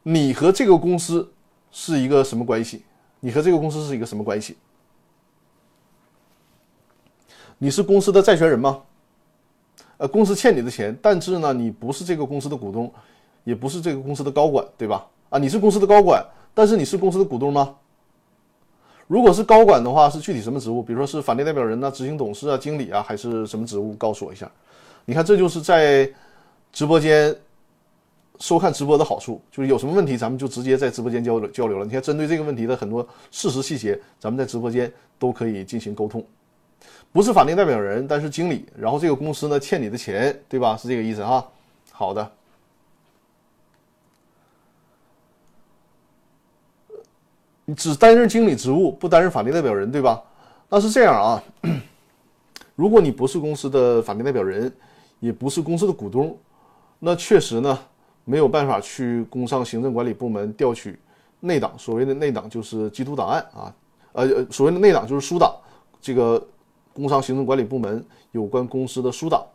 [0.03, 1.29] 你和这个公司
[1.73, 2.83] 是一个什么关系？
[3.19, 4.55] 你和这个公司是一个什么关系？
[7.57, 8.81] 你是公司的债权人吗？
[9.97, 12.89] 呃，公司欠你的钱，但是呢，你不是这个公司的股东，
[13.43, 15.05] 也不是这个公司的高管，对吧？
[15.33, 17.75] 啊，你是公司的高管，但是你是公司的股东吗？
[19.07, 20.79] 如果是高管的话，是具体什么职务？
[20.79, 23.95] 比如说是法定代表人呐、执行董事啊、经理啊，还是什么职务？
[23.95, 24.47] 告诉我一下。
[25.05, 26.07] 你看，这就是在
[26.71, 27.35] 直播间
[28.39, 31.85] 收看直播的好处，就是有什么问题，咱们就直接在直播间交流交流了。
[31.85, 36.23] 你看，针对这个问题的很多事实细节，咱们在直播间都可以进行沟通。
[37.11, 40.77] 不是法定代表人，但是经理，然后这个公司呢欠你的钱，对吧？
[40.77, 41.43] 是这个意思哈。
[41.91, 42.31] 好的。
[47.75, 50.21] 只担任经理职务，不担任法定代表人，对吧？
[50.69, 51.43] 那是这样啊。
[52.75, 54.73] 如果你不是公司的法定代表人，
[55.19, 56.37] 也不是公司的股东，
[56.99, 57.77] 那确实呢
[58.25, 60.97] 没有办法去工商行政管理部门调取
[61.39, 61.73] 内档。
[61.77, 63.75] 所谓的内档就是缉毒档案啊，
[64.13, 65.55] 呃，所谓的内档就是书档，
[66.01, 66.43] 这个
[66.93, 69.45] 工商行政管理部门有关公司的书档。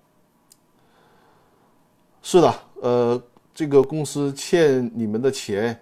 [2.22, 5.78] 是的，呃，这个公司欠你们的钱。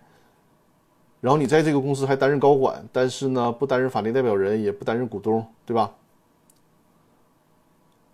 [1.20, 5.90] 然后你在这个公司还担任高管，但是呢不担任法定代表人，也不担任股东，对吧？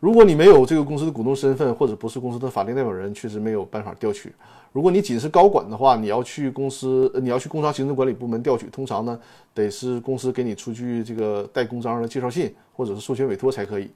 [0.01, 4.33] 如果你没有这个公司的股东身份，或者不是公司的法定代表人，确实没有办法调取。
[4.73, 9.17] 如果你仅是高管的话，你要去公司，你要去工商行政管理部门调取，通常呢
[9.55, 13.91] 得是公司给你出具这个带公章的介绍信，或者是授权委托才可以。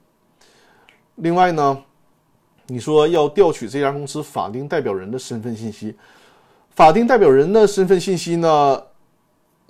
[1.15, 1.83] 另外呢，
[2.67, 5.95] 你说要调取这家公司法定代表人的身份信息，
[6.69, 8.81] 法定代表人的身份信息呢？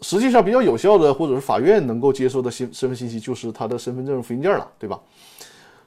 [0.01, 4.99] 实际上比较有效的，或者是法院能够接受的身身份信息，就是他的身份证复印件了，对吧？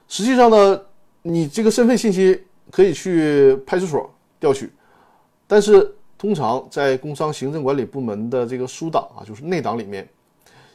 [0.07, 0.81] 实际上呢，
[1.21, 4.69] 你这个身份信息可以去派出所调取，
[5.47, 10.07] 但是通常在工商行政管理部门的这个书档啊，就是内档里面，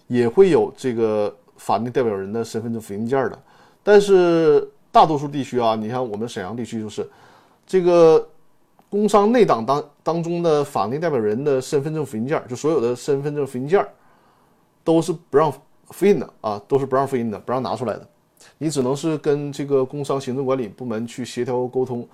[0.06, 3.38] 也会有这个法定代表人的身份证复印件的。
[3.82, 7.06] 但是大多数地区啊，你像我们沈阳地区，就是
[7.66, 8.26] 这个。
[8.88, 13.86] 工商内档当当中的法定代表人的身份证复印件，就所有的身份证复印件，
[14.84, 15.52] 都是不让
[15.88, 18.08] 复印的啊，都是不让复印的，不让拿出来的。
[18.58, 22.06] 你只能是跟这个工商行政管理部门去协调沟通，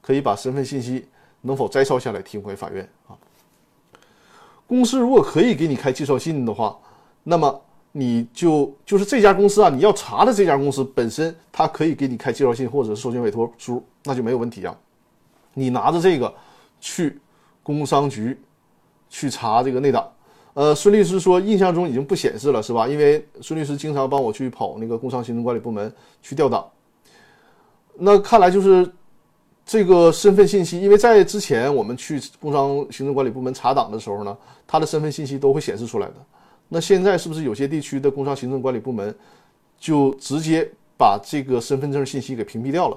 [0.00, 1.06] 可以把身份信息
[1.40, 3.18] 能否摘抄下来提供给法院啊。
[4.66, 6.78] 公司如果可以给你开介绍信的话，
[7.24, 14.76] 那么你就就是这家公司啊，你要查的这家公司本身，它可以给你开介绍信或者是授权委托书，那就没有问题啊。
[15.54, 16.32] 你拿着这个
[16.80, 17.18] 去
[17.62, 18.38] 工商局
[19.08, 20.10] 去查这个内档，
[20.54, 22.86] 呃，孙律师说印象中已经不显示了，是吧？
[22.88, 26.68] 因为孙律师经常帮我去跑那个工商行政管理部门去调档。
[27.94, 28.90] 那看来就是
[29.66, 34.36] 这个身份信息，因为在之前我们去工商行政管理部门查档的时候呢，
[34.66, 36.14] 他的身份信息都会显示出来的。
[36.68, 39.14] 那现在是不是有些地区的工商行政管理部门
[39.78, 42.96] 就直接把这个身份证信息给屏蔽掉了？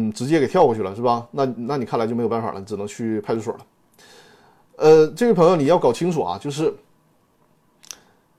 [0.00, 1.26] 嗯，直接给跳过去了是吧？
[1.32, 3.66] 那那你看来就没有办法了，只能去派出所了。
[4.76, 6.72] 呃，这位朋友你要搞清楚啊，就是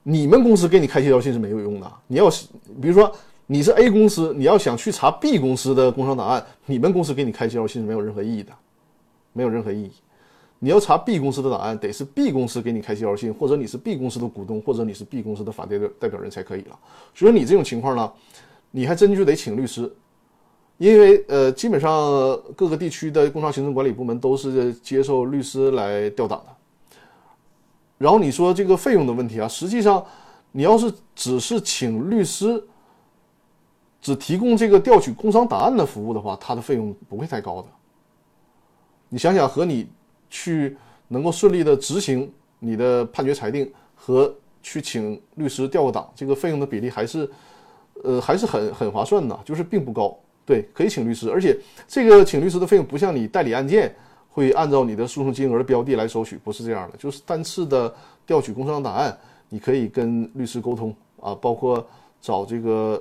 [0.02, 1.92] 你们公司给你开介绍信是没有用的。
[2.06, 2.46] 你要是
[2.80, 3.12] 比如说
[3.46, 8.52] 你是 A 公司，你要想去查 B 公司的工商档案，你们公司给你开介绍信是没有任何意义的，
[9.34, 9.92] 没有任何意义。
[10.60, 16.78] 你要查 B 公司的档案，得是 B 公司给你开介绍信，或者你是 B 公司的股东，或者你是 B 公司的法定代表人才可以了。
[17.14, 18.10] 所以你这种情况呢，
[18.70, 19.92] 你还真就得请律师。
[20.80, 21.92] 因为呃，基本上
[22.56, 26.56] 各个地区的工商行政管理部门都是接受律师来调档的。
[27.98, 30.02] 然后你说这个费用的问题啊，实际上
[30.52, 32.64] 你要是只是请律师，
[34.00, 37.68] 只提供这个调取工商档案的服务的话，它的费用不会太高的。
[39.10, 39.86] 你想想，和你
[40.30, 40.78] 去
[41.08, 47.30] 能够顺利的执行你的判决裁定和去请律师调个档，这个费用的比例还是，
[48.02, 50.18] 呃，还是很很划算的，就是并不高。
[50.50, 53.94] 对，可以请律师，而且这个请律师的费用不像你代理案件
[54.28, 55.94] 会按照你的诉讼金额的标的。
[55.94, 57.94] 来收取，不是这样的，就是单次的
[58.26, 59.16] 调取工商档案，
[59.48, 61.86] 你可以跟律师沟通啊，包括
[62.20, 63.00] 找这个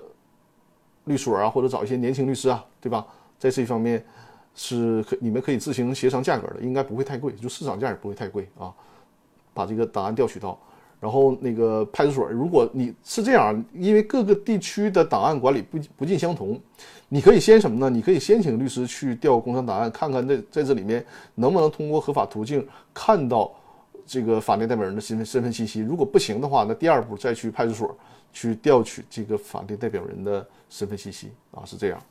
[1.06, 2.88] 律所啊，或者找一些年轻律师啊，对。
[2.88, 3.04] 吧？
[3.40, 4.06] 在这一方面
[4.54, 8.72] 是可你们可以自行协商价格的，应该不会太贵，就市场价也不会太贵啊。
[9.56, 10.60] 把这个档案调取到，
[11.00, 16.60] 然后那个派出所，如果你是这样，因为各个地区的档案管理不不尽相同，
[17.08, 17.90] 你可以先什么呢？
[17.90, 23.52] 你可以先请律师去调工商档案，看看在在这里面能不能通过合法途径看到
[24.06, 25.80] 这个法定代表人的身份身份信息。
[25.80, 27.98] 如果不行的话，那第二步再去派出所
[28.34, 32.02] 去调取这个法定代表人的身份信息啊，是这样。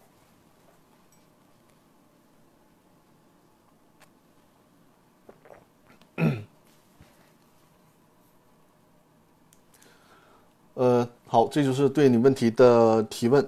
[10.79, 13.45] 呃，好，这就是对你问题的提问。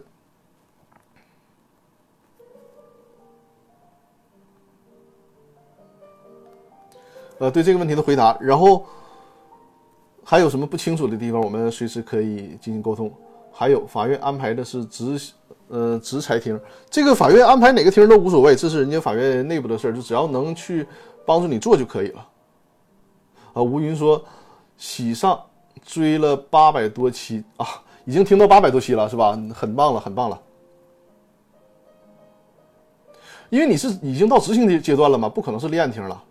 [7.38, 8.84] 呃，对这个问题的回答，然后
[10.24, 13.08] 还有什么不清楚的地方，我们随时可以进行沟通。
[13.52, 15.32] 还有，法院安排的是直
[15.68, 16.60] 呃直裁庭，
[16.90, 20.84] 这个法院安排哪个庭都无所谓，这是人家法院内部的事儿，就只要能去
[21.24, 22.28] 帮助你做就可以了。
[23.52, 24.20] 啊，吴云说，
[24.76, 25.40] 喜上。
[25.84, 27.66] 追了八百多期啊，
[28.04, 29.38] 已经听到八百多期了，是吧？
[29.54, 30.40] 很棒了，很棒了。
[33.48, 36.22] 因为你是已经到执行的阶段了嘛，不可能是立案庭了。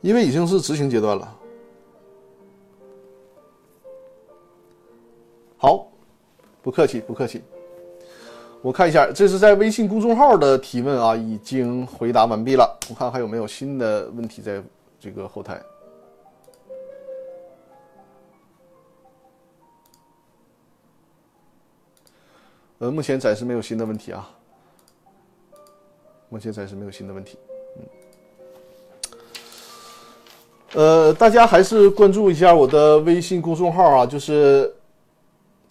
[0.00, 1.36] 因为已经是执行阶段了。
[5.58, 5.86] 好，
[6.62, 7.42] 不客气，不客气。
[8.62, 12.78] 我看一下，这是在微信公众号的提问啊，已经回答完毕了。
[12.88, 14.62] 我看还有没有新的问题在。
[15.00, 15.62] 这个后台，
[22.78, 24.28] 呃，目前暂时没有新的问题啊。
[26.28, 27.38] 目前暂时没有新的问题，
[27.76, 27.84] 嗯，
[30.74, 34.74] 呃，大家还是关注一下我的微信公众号啊，就是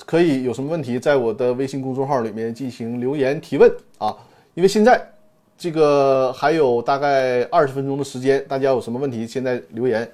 [0.05, 4.17] 可以有什么问题，在我的微信公众号里面进行留言提问啊，
[4.53, 5.13] 因为现在。
[5.57, 10.07] 这个还有大概二十分钟的时间，大家有什么问题，现在留言，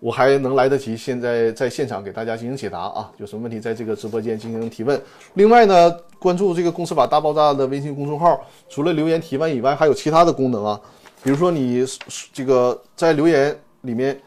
[0.00, 0.96] 我还能来得及。
[0.96, 4.98] 现在在现场给大家进行解答啊，有什么问题在这个直播间进行提问。
[5.34, 10.80] 另外呢，关注这个公司法大爆炸的微信公众号，除了留言提问以外，还有其他的功能啊。
[11.22, 11.84] 比如说你
[12.32, 14.18] 这个在留言里面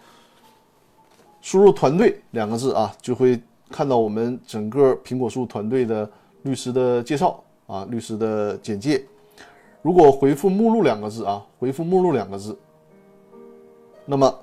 [1.41, 3.41] 输入“团队”两个字啊，就会
[3.71, 6.07] 看到我们整个苹果树团队的
[6.43, 9.03] 律师的介绍啊，律师的简介。
[9.86, 12.57] 如果回复“目录”两个字啊，回复“目录”两个字，
[14.03, 14.36] 那么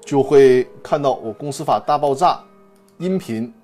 [0.00, 2.32] 就会看到我《公司法大爆炸》
[2.98, 3.54] 音频，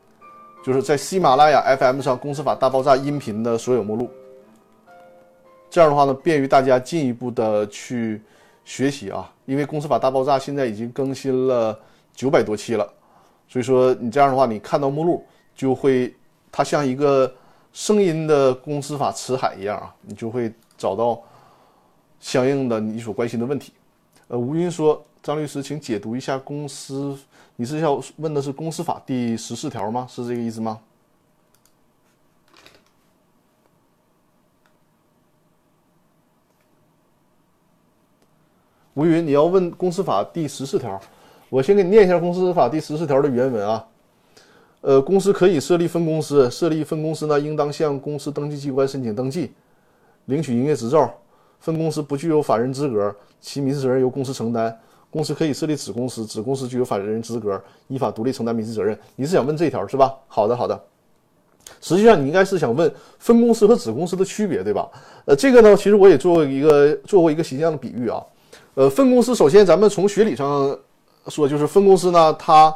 [0.64, 4.08] 就是在喜马拉雅 FM 上《公司法大爆炸》音频的所有目录。
[5.68, 8.22] 这样的话呢，便于大家进一步的去
[8.64, 9.28] 学习啊。
[9.44, 11.76] 因为《公司法大爆炸》现在已经更新了
[12.14, 12.88] 九百多期了，
[13.48, 15.26] 所以说你这样的话，你看到目录
[15.56, 16.14] 就会，
[16.52, 17.34] 它像一个
[17.72, 20.52] 声音的公司法词海一样啊，你就会。
[20.76, 21.22] 找到
[22.20, 23.72] 相应的你所关心的问题。
[24.28, 27.16] 呃，吴云说：“张律师，请解读一下公司，
[27.56, 30.06] 你是要问的是公司法第十四条吗？
[30.08, 30.80] 是这个意思吗？”
[38.94, 41.00] 吴云，你要问公司法第十四条，
[41.48, 43.84] 我先给你念一下公司法第十四条的原文啊。
[44.82, 49.52] 呃，公司可以设立分公司，设立分公司呢，应当向公司登记机关申请登记。
[50.26, 51.12] 领取营业执照，
[51.60, 54.76] 分公司不具有法人资格，其民事责任由公司承担。
[55.10, 58.98] 公司可以设立子公司，子公司具有法人资格，依法独立承担民事责任。
[59.14, 60.12] 你是想问这条是吧？
[60.26, 60.82] 好的，好的。
[61.80, 64.88] 实际上你应该是想问分公司和子公司的区别，对吧？
[65.24, 68.20] 呃，这个呢，其实我也做过一个做过一个形象的比喻啊。
[68.74, 70.76] 呃，分公司首先咱们从学理上
[71.28, 72.74] 说，就是分公司呢，它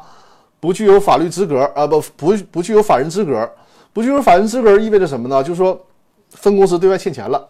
[0.60, 3.50] 不具有法律资格啊，不不不具有法人资格，
[3.92, 5.42] 不具有法人资格意味着什么呢？
[5.42, 5.76] 就是说。
[6.30, 7.48] 分公司对外欠钱了，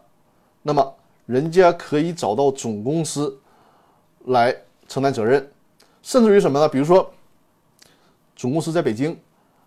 [0.62, 0.95] 那么
[1.26, 3.39] 人家可以找到总公司
[4.26, 4.55] 来
[4.87, 5.51] 承担责任，
[6.03, 6.68] 甚至于什么呢？
[6.68, 7.11] 比如说，
[8.37, 9.18] 总公司在北京，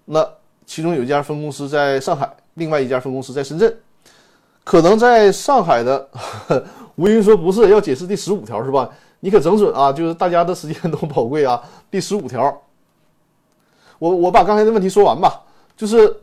[0.05, 0.27] 那
[0.65, 3.77] 其中有一家分公司在上海，另外一家分公司在深圳，
[4.63, 6.09] 可能在上海的
[6.95, 8.89] 吴云说不是要解释第十五条是吧？
[9.19, 11.61] 你可整准啊，就是大家的时间都宝贵啊。
[11.91, 12.61] 第十五条，
[13.99, 15.43] 我我把刚才的问题说完吧，
[15.75, 16.21] 就是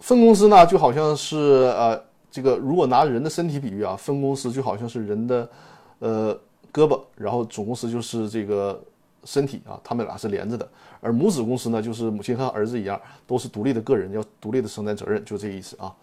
[0.00, 1.36] 分公司呢就好像是
[1.76, 2.02] 呃。
[2.32, 5.50] 这个如果拿人的身体比喻啊，分公司就好像是人的，
[5.98, 6.34] 呃，
[6.72, 8.82] 胳膊，然后总公司就是这个
[9.24, 10.66] 身体啊，他们俩是连着的。
[11.02, 15.94] 而母子公司呢，就是母亲和儿子一样，都是独立的个人，要独立的承担责任，就这意思啊。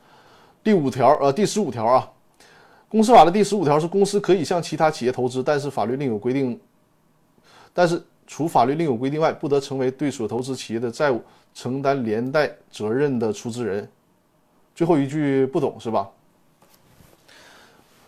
[0.64, 2.08] 第五条，呃，第十五条啊，
[2.88, 6.60] 公司法的第十五条是公司可以向其他企业投资，但是法律另有规定，
[7.74, 11.24] 但是除法律另有规定外，不得成为对所投资企业的债务
[11.56, 13.90] 承担连带责任的出资人。
[14.76, 16.08] 最后一句不懂是吧？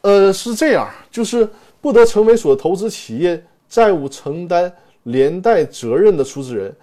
[0.02, 1.48] 呃，是这样，就是
[1.80, 4.72] 不得成为所投资企业债务承担
[5.04, 6.76] 连带责任的出资人。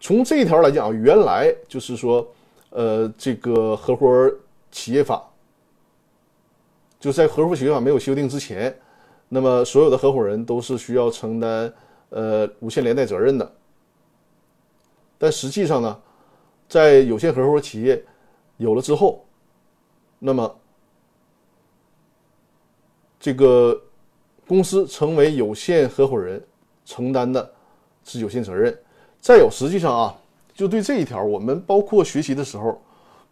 [0.00, 2.26] 从这一条来讲，原来就是说，
[2.70, 4.32] 呃，这个合伙
[4.70, 5.22] 企业法
[6.98, 8.74] 就在合伙企业法没有修订之前，
[9.28, 11.72] 那么所有的合伙人都是需要承担
[12.10, 13.52] 呃无限连带责任的。
[15.18, 16.00] 但实际上呢，
[16.68, 18.02] 在有限合伙企业
[18.56, 19.24] 有了之后，
[20.18, 20.59] 那么
[23.20, 23.78] 这个
[24.48, 26.42] 公司成为有限合伙人，
[26.86, 27.48] 承担的
[28.02, 28.76] 是有限责任。
[29.20, 30.16] 再有，实际上啊，
[30.54, 32.80] 就对这一条，我们包括学习的时候，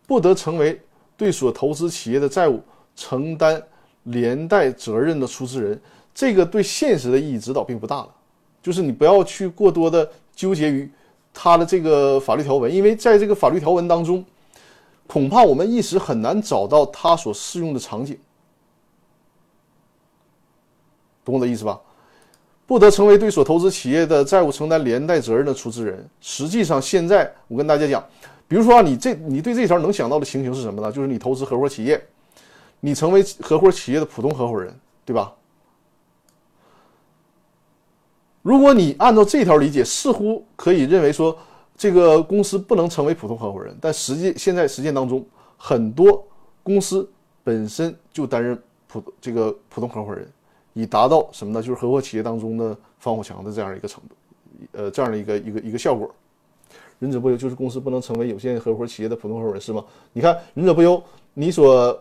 [0.06, 0.78] 不得成为
[1.16, 2.60] 对所投资企业的债务
[2.94, 3.60] 承担
[4.04, 5.80] 连带责任的出资人。
[6.14, 8.14] 这个对现实的意义指导并不大了。
[8.62, 10.90] 就是你不要去过多的纠结于
[11.32, 14.22] 它的这个法律条文，因为在这个法律条文当中，
[15.06, 18.18] 恐怕我们一时很难找到它所适用的场景。
[21.30, 21.80] 懂我的意思吧？
[22.66, 26.06] 不得成为对所投资企业的债务承担连带责任的出资人。
[26.20, 28.04] 实际上，现在我跟大家讲，
[28.46, 30.92] 比如说啊，你这你对这条能想到的情形是什么呢？
[30.92, 32.02] 就是你投资合伙企业，
[32.80, 34.74] 你成为合伙企业的普通合伙人，
[35.04, 35.32] 对吧？
[38.42, 41.36] 如果你按照这条理解，似乎可以认为说，
[41.76, 43.76] 这个公司不能成为普通合伙人。
[43.80, 45.24] 但实际现在实践当中，
[45.56, 46.22] 很多
[46.62, 47.10] 公司
[47.42, 50.30] 本身就担任普这个普通合伙人。
[50.80, 51.60] 以达到什么呢？
[51.60, 54.14] 就是合伙企业当中的防火墙的这样一个程度，
[54.70, 56.08] 呃，这样的一个一个一个效果。
[57.00, 59.84] 忍者不忧就是公司不能成为有限合伙企业的普通合伙人是吗？
[60.12, 61.02] 你看忍者不忧，
[61.34, 62.00] 你所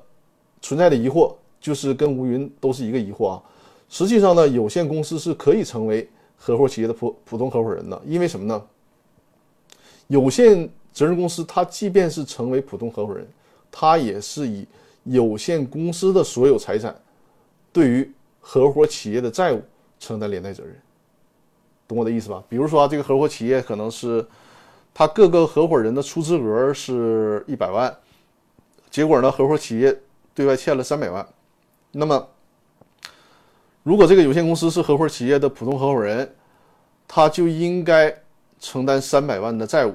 [0.61, 3.43] 存在的疑惑就是跟吴云都是一个疑惑啊。
[3.89, 8.61] 实际上呢，有限公司是可以成为合伙企业的普普通合伙人的，因为什么呢？
[10.05, 13.27] 有限责任公司它即便是成为普通合伙人，
[13.71, 14.67] 它也是以
[15.03, 16.95] 有限公司的所有财产
[17.73, 18.11] 对于
[18.49, 19.61] 合伙企业的债务
[19.99, 20.73] 承担连带责任，
[21.85, 22.41] 懂我的意思吧？
[22.47, 24.25] 比如说啊，这个合伙企业可能是
[24.93, 27.93] 他各个合伙人的出资额是一百万，
[28.89, 29.93] 结果呢，合伙企业
[30.33, 31.27] 对外欠了三百万。
[31.91, 32.25] 那么，
[33.83, 36.33] 如果这个有限公司是合伙企业的普通合伙人，
[37.05, 38.17] 他就应该
[38.61, 39.93] 承担三百万的债务。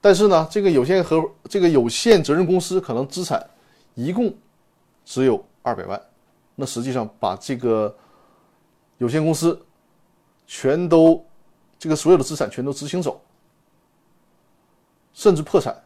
[0.00, 3.44] 但是呢，这个有限合这个有限责任公司可能资产
[3.96, 4.32] 一共
[5.04, 6.00] 只有二百万。
[6.60, 7.94] 那实际上把这个
[8.96, 9.56] 有限公司
[10.44, 11.24] 全都
[11.78, 13.20] 这个所有的资产全都执行走，
[15.12, 15.80] 甚至破产，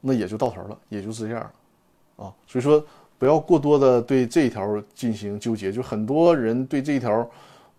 [0.00, 2.32] 那也就到头了，也就是这样了啊。
[2.46, 2.86] 所以说
[3.18, 7.28] 不要过多的对这一条进行纠结，就很多人对这一条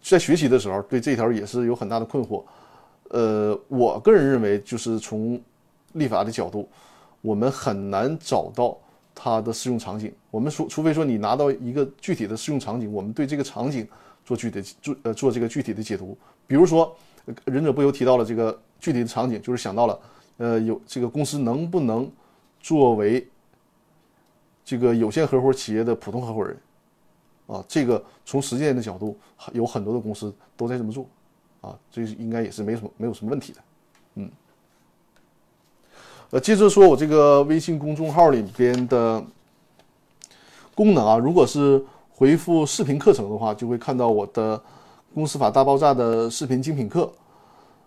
[0.01, 2.43] 在学习的时候对这一条也是有很大的困惑。
[3.11, 5.41] 呃，我个人认为，就是从
[5.93, 6.67] 立法的角度，
[7.21, 8.77] 我们很难找到。
[9.15, 13.87] 它的适用场景，我们除除非说你拿到一个具体的适用场景，我们对这个场景
[14.25, 16.17] 做具体做呃做这个具体的解读。
[16.47, 16.95] 比如说，
[17.45, 19.99] 忍者不由提到了这个具体的场景，就是想到了，
[20.37, 22.11] 呃，有这个公司能不能
[22.59, 23.27] 作为
[24.65, 26.57] 这个有限合伙企业的普通合伙人
[27.47, 27.63] 啊？
[27.67, 29.17] 这个从实践的角度，
[29.51, 31.07] 有很多的公司都在这么做
[31.61, 33.61] 啊，这应该也是没什么没有什么问题的，
[34.15, 34.31] 嗯。
[36.33, 39.23] 呃，接着说，我这个微信公众号里边的
[40.73, 41.79] 功能啊，如果是
[42.09, 44.59] 回复视频课程的话，就会看到我的
[45.13, 47.07] 公司法大爆炸的视频精品课。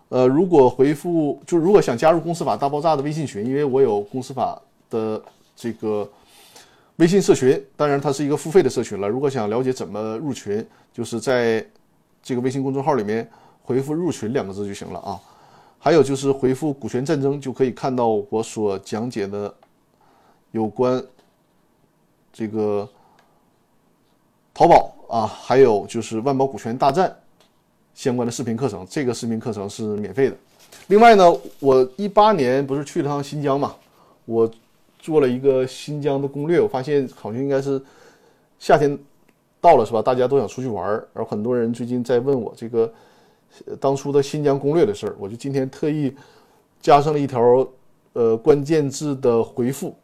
[0.07, 4.57] 呃，如果回复就如果想加入公司法大爆炸的微信群，因为我有公司法
[4.89, 5.21] 的
[5.53, 6.09] 这个
[6.95, 9.09] 微信社群，当然它是一个付费的社群了。
[9.09, 11.65] 如果想了解怎么入群，就是在
[12.23, 13.29] 这个微信公众号里面
[13.61, 15.19] 回复“入群”两个字就行了啊。
[15.79, 19.53] 还有就是回复“股权战争”就可以看到我所讲解的
[20.51, 21.01] 有关
[22.33, 22.87] 这个
[24.53, 27.15] 淘宝啊，还有就是万宝股权大战
[27.93, 28.85] 相关的视频课程。
[28.89, 30.35] 这个视频课程是免费的。
[30.87, 31.23] 另外呢，
[31.59, 33.73] 我一八年不是去了趟新疆嘛，
[34.25, 34.49] 我
[34.99, 37.81] 做了一个新疆的攻略，我发现好像应该是
[38.59, 38.97] 夏天
[39.61, 40.01] 到了是吧？
[40.01, 42.91] 大家都想出去玩儿，然后很多人最近在问我这个。
[43.79, 46.15] 当初的新疆攻略的事儿，我就今天特意
[46.79, 47.67] 加上了一条
[48.13, 49.95] 呃关键字的回复，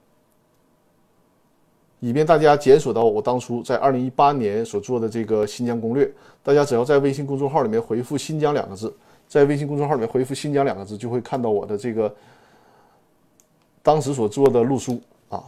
[2.00, 6.12] 以便大家检索到我当初在二零一八年所做的这个新疆攻略。
[6.42, 8.94] 大家只要在微信公众号里面回复“新疆”两个字，
[9.30, 12.14] 在微信公众号里面回复“新疆”两个字，就会看到我的这个
[13.82, 15.44] 当时所做的路书啊，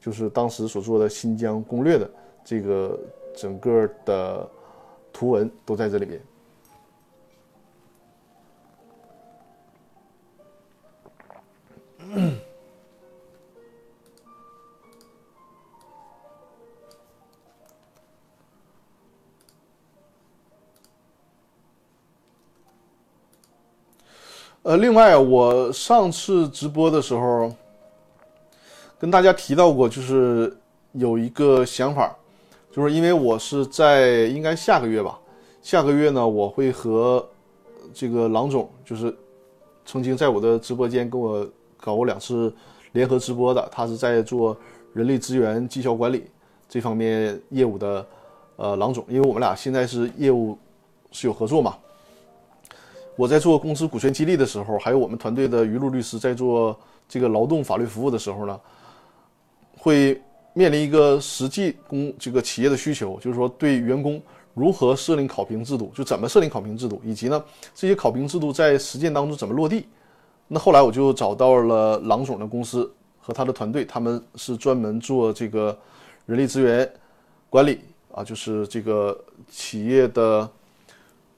[0.00, 2.08] 就是当时所做的新疆攻略的
[2.44, 2.98] 这个
[3.34, 4.48] 整个的
[5.14, 6.20] 图文都在这里边。
[24.62, 27.54] 呃，另外，我上次直播的时候
[28.98, 30.56] 跟大家提到过，就是
[30.92, 32.16] 有一个想法，
[32.74, 35.16] 就是因为我是在应该下个月吧，
[35.62, 37.24] 下个月呢，我会和
[37.92, 39.16] 这个郎总，就是
[39.84, 41.46] 曾经在我的直播间跟我
[41.76, 42.52] 搞过两次
[42.90, 44.56] 联合直播的，他是在做
[44.92, 46.24] 人力资源绩效管理
[46.68, 48.04] 这方面业务的，
[48.56, 50.58] 呃，郎总，因为我们俩现在是业务
[51.12, 51.76] 是有合作嘛。
[53.14, 56.76] 我在做公司股权激励的时候，还有我们团队的于路律师在做
[57.08, 58.60] 这个劳动法律服务的时候呢，
[59.78, 60.20] 会
[60.54, 64.22] 面临一个实际工这个企业的需求，就是说对员工
[64.54, 67.44] 如何设立考评制度，就怎么设立考评制度，以及呢
[67.74, 69.86] 这些考评制度在实践当中怎么落地。
[70.46, 75.76] 那后来我就找到了郎总的公司和他的团队，他们是专门做这个
[76.26, 76.88] 人力资源
[77.50, 77.80] 管理
[78.12, 79.18] 啊，就是这个
[79.50, 80.48] 企业的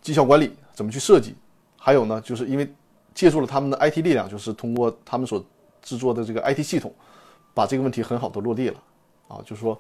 [0.03, 1.35] 绩效管理怎么去设计。
[1.79, 2.71] 还有呢，就是因为
[3.15, 5.43] 借助了他们的 IT 力量，就是通过他们所
[5.83, 6.93] 制作的这个 IT 系统，
[7.55, 8.83] 把这个问题很好的落地了
[9.29, 9.41] 啊。
[9.45, 9.79] 就是说，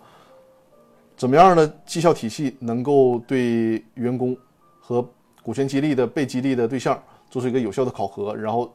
[1.16, 4.36] 怎么样的绩效体系能够对员工
[4.80, 5.07] 和
[5.42, 8.74] 股权激励的被激励的对象做出一个有效的考核，然后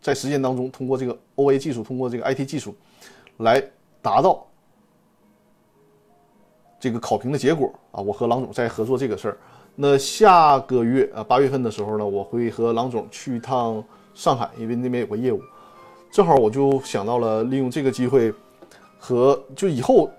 [0.00, 2.74] 在实践当中通过这个 OA 技术，通过这个 IT 技术
[3.38, 3.62] 来
[4.02, 4.46] 达到
[6.78, 8.00] 这个考评的结果啊。
[8.00, 9.38] 我和郎总在合作这个事儿。
[9.76, 13.82] 那下个月啊，八月份的时候呢，我会和郎总去一趟
[14.14, 15.40] 上海，因为那边有个业务，
[16.10, 18.34] 正好我就想到了利用这个机会，
[19.00, 20.10] 和就以后，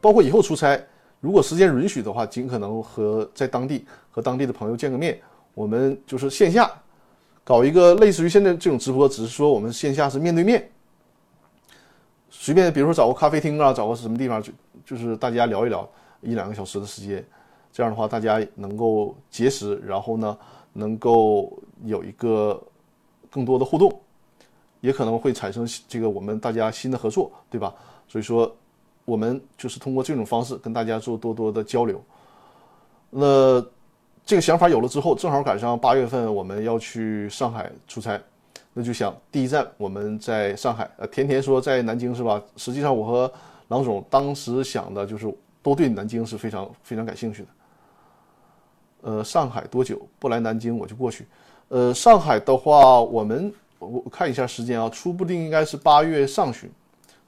[0.00, 0.82] 包括以后出差，
[1.20, 5.20] 如果时间允许的话，尽可能和在当地和当地的朋友见个面。
[5.52, 6.68] 我们就是线下
[7.44, 10.68] 搞一个类似于现在这种直播，只是说我们线下是面对面，
[12.28, 14.52] 随便比如说找个咖啡厅啊，找个什么地方就
[14.84, 15.88] 就是大家聊一聊
[16.22, 17.24] 一两个小时的时间。
[17.70, 20.36] 这样的话，大家能够结识，然后呢，
[20.72, 21.52] 能够
[21.84, 22.60] 有一个
[23.30, 23.92] 更多的互动，
[24.80, 27.74] 也可能会产生这个我们大家新的合作，对吧？
[28.08, 28.54] 所以说，
[29.04, 32.02] 我们就是通过这种方式跟大家做多多的交流。
[33.10, 33.64] 那
[34.24, 38.20] 这个想法有了之后，正好赶上八月份我们要去上海出差，
[38.72, 40.90] 那就想第一站我们在上海。
[40.96, 42.42] 呃，甜甜说在南京是吧？
[42.56, 43.32] 实际上我和
[43.68, 45.32] 郎总当时想的就是
[45.62, 47.48] 都对南京是非常非常感兴趣的。
[49.02, 51.26] 呃，上海多久不来南京我就过去。
[51.68, 56.70] 呃，上海的话，我们我看一下时间啊，初步定应该是八月上旬，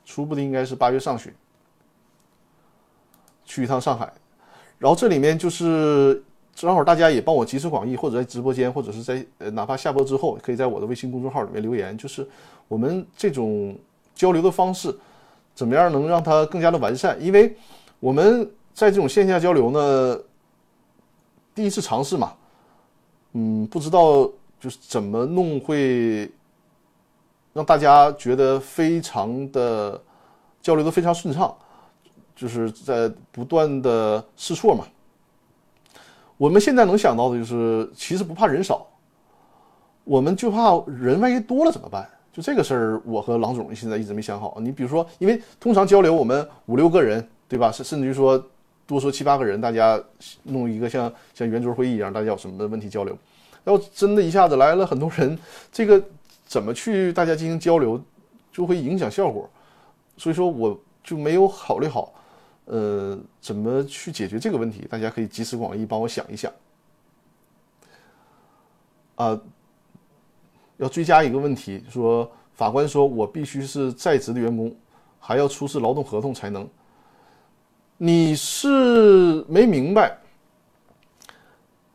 [0.07, 1.31] 初步的应该是八月上旬
[3.45, 4.11] 去一趟上海。
[4.79, 12.27] 然后这里面就是正好大家也帮我集思广益，或者在直播间，或者是在呃哪怕下播之后，可以在我的微信公众号里面留言，就是
[12.69, 13.77] 我们这种
[14.15, 14.97] 交流的方式
[15.55, 17.23] 怎么样能让它更加的完善？
[17.23, 17.55] 因为
[18.01, 20.19] 我们在这种线下交流呢。
[21.57, 22.35] 第一次尝试嘛，
[23.33, 24.31] 嗯，不知道
[24.61, 26.31] 就是怎么弄会
[27.57, 29.99] 让大家觉得非常的
[30.61, 31.57] 交流的非常顺畅，
[32.37, 34.85] 就是在不断的试错嘛。
[36.37, 38.87] 我们现在能想到的就是，其实不怕人少，
[40.05, 42.07] 我们就怕人万一多了怎么办？
[42.31, 44.59] 就这个事儿，我和郎总现在一直没想好。
[44.61, 47.73] 你比如说，因为通常交流我们五六个人，对吧？
[47.73, 48.41] 甚甚至于说。
[48.89, 50.01] 多说七八个人，大家
[50.45, 53.19] 弄一个像像圆桌会议一样，大家有什么问题交流。
[53.65, 55.37] 要真的一下子来了很多人，
[55.73, 56.01] 这个
[56.47, 58.03] 怎么去大家进行交流，
[58.51, 59.51] 就会影响效果。
[60.17, 62.15] 所以说我就没有考虑好，
[62.65, 64.87] 呃，怎么去解决这个问题。
[64.89, 66.51] 大家可以集思广益，帮我想一想。
[69.17, 69.39] 啊，
[70.79, 74.75] 要追加一个问题，说法官说我必须是在职的员工，
[75.19, 76.69] 还要出示劳动合同才能。
[77.99, 80.19] 你是没明白，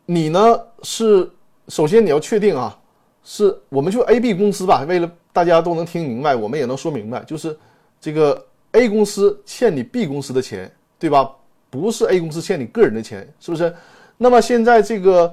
[0.04, 0.40] 你呢
[0.82, 1.30] 是
[1.68, 2.76] 首先你要确定啊，
[3.24, 7.56] 是我们就 A、B 公司吧，为了大家都能听明白，我们也能说明白，就是
[8.00, 11.30] 这个 A 公司欠你 B 公司的钱，对吧？
[11.70, 13.74] 不是 A 公司欠你个人的钱，是不是？
[14.18, 15.32] 那么现在这个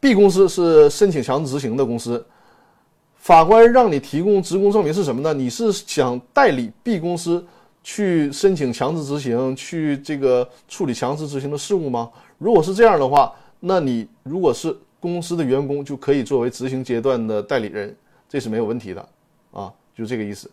[0.00, 2.24] B 公司是申请强制执行的公司，
[3.16, 5.32] 法官让你提供职工证明是什么呢？
[5.32, 7.46] 你是想代理 B 公司
[7.84, 12.10] 去申请强制执行，去这个处理强制执行的事务吗？
[12.38, 17.94] 如果是这样的话，那你如果是公司的员工，就可以作为执行阶段的代理人，
[18.28, 19.08] 这是没有问题的
[19.50, 20.48] 啊，就这个意思。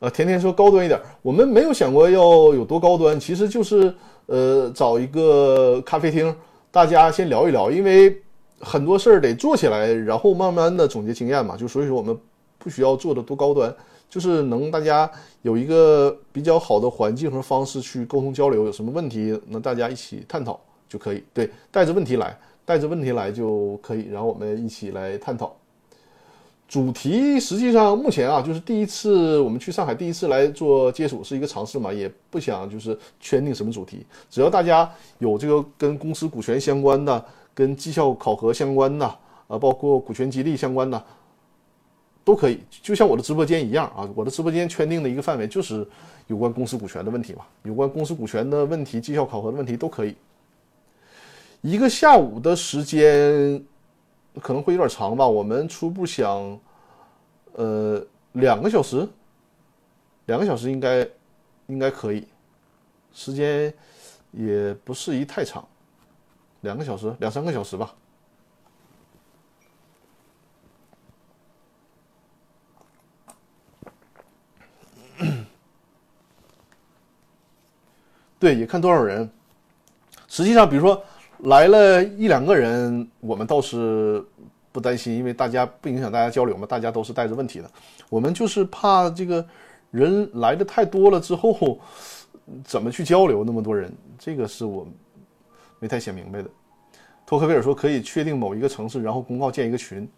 [0.00, 2.20] 呃，甜甜说高端一点，我们没有想过要
[2.52, 3.94] 有多高端，其实就是
[4.26, 6.34] 呃找一个咖啡厅，
[6.72, 8.20] 大家先聊一聊，因为
[8.60, 11.56] 很多事儿得做起来，然后慢慢的总结经验嘛。
[11.56, 12.16] 就所以说我们
[12.58, 13.74] 不需要做的多高端，
[14.08, 15.10] 就是能大家
[15.42, 21.22] 有一个比较好的环境和方式去沟通交流，有什么问题能大家一起探讨就可以。
[21.34, 25.54] 对，带着问题来，带着问题来就可以，然后我们一起来探讨。
[26.66, 39.06] 主题实际上目前啊，就是第一次我们去上海第一次来做接触，是一个尝试嘛，也不想就是圈定什么主题，只要大家有这个跟公司股权相关的、跟绩效考核相关的
[39.46, 41.02] 啊，包括股权激励相关的，
[42.28, 42.60] 都可以。
[42.82, 45.86] 就像我的直播间一样啊，我的直播间圈定的一个范围就是
[46.26, 50.14] 有关公司股权的问题嘛，有关公司股权的问题、绩效考核的问题都可以。
[51.62, 53.64] 一个下午的时间。
[54.40, 56.56] 可能会有点长吧，我们初步想，
[57.54, 58.00] 呃，
[58.34, 59.04] 两个小时，
[60.26, 61.08] 两个小时应该
[61.66, 62.24] 应该可以，
[63.12, 63.74] 时间
[64.30, 65.66] 也不适宜太长，
[66.60, 67.92] 两个小时，两三个小时吧。
[78.38, 79.28] 对，也看多少人。
[80.26, 81.02] 实际上，比如说。
[81.44, 84.20] 来了一两个人，我们倒是
[84.72, 87.70] 不担心，因为大家不影响大家交流嘛，大家都是带着问题的。
[88.10, 89.46] 我们就是怕这个
[89.92, 91.78] 人来的太多了之后，
[92.64, 93.44] 怎么去交流？
[93.44, 94.84] 那么多人，这个是我
[95.78, 96.50] 没太想明白的。
[97.24, 100.10] 托克维尔说可以确定某一个城市，然后公告建一个群。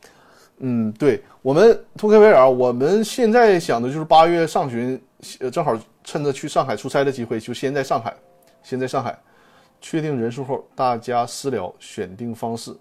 [0.60, 4.98] 嗯，对我们托克维尔，我们现在想的就是八月上旬，
[5.52, 8.14] 正好趁着去上海出差的机会，就先在上海，
[8.62, 9.18] 先在上海。
[9.80, 12.76] 确定人数后，大家私聊选定方式。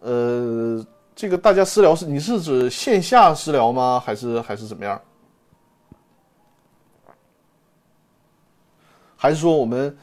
[0.00, 0.86] 呃，
[1.16, 4.00] 这个大家私聊是你是指线下私聊吗？
[4.04, 5.00] 还是还是怎么样？
[9.16, 9.96] 还是说我们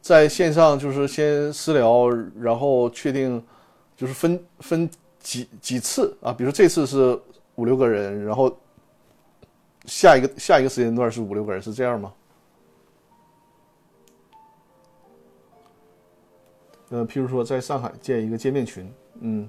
[0.00, 2.08] 在线上就是先私聊，
[2.40, 3.44] 然后确定
[3.96, 4.90] 就是分分
[5.20, 6.32] 几几次啊？
[6.32, 7.16] 比如这次是
[7.54, 8.50] 五六个人，然后
[9.86, 12.12] 下一个下一个时间段是五六个人，是这样吗？
[16.90, 19.48] 呃，譬如说在上海建一个见面群，嗯，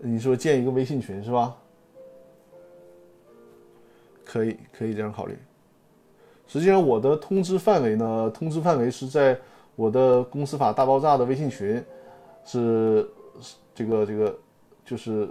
[0.00, 1.56] 你说建一个微信群是吧？
[4.24, 5.38] 可以，可以这样考虑。
[6.46, 9.38] 实际上，我的通知范围呢，通知范围是在
[9.76, 11.84] 我的公司法大爆炸的微信群，
[12.44, 13.08] 是
[13.74, 14.38] 这个这个
[14.84, 15.30] 就是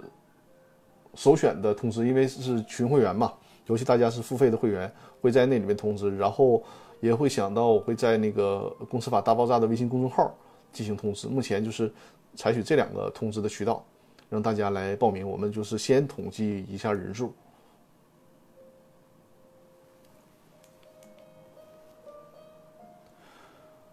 [1.14, 3.32] 首选的通知，因为是群会员嘛，
[3.66, 4.90] 尤其大家是付费的会员，
[5.20, 6.62] 会在那里面通知，然后
[7.00, 10.34] 也会想到我会在那个公司法大爆炸的微信公众号。
[10.72, 11.88] 进行通知，目前就是
[12.34, 13.84] 采取这两个通知的渠道，
[14.28, 15.24] 让大家来报名。
[15.28, 17.32] 我们就是先统计一下人数。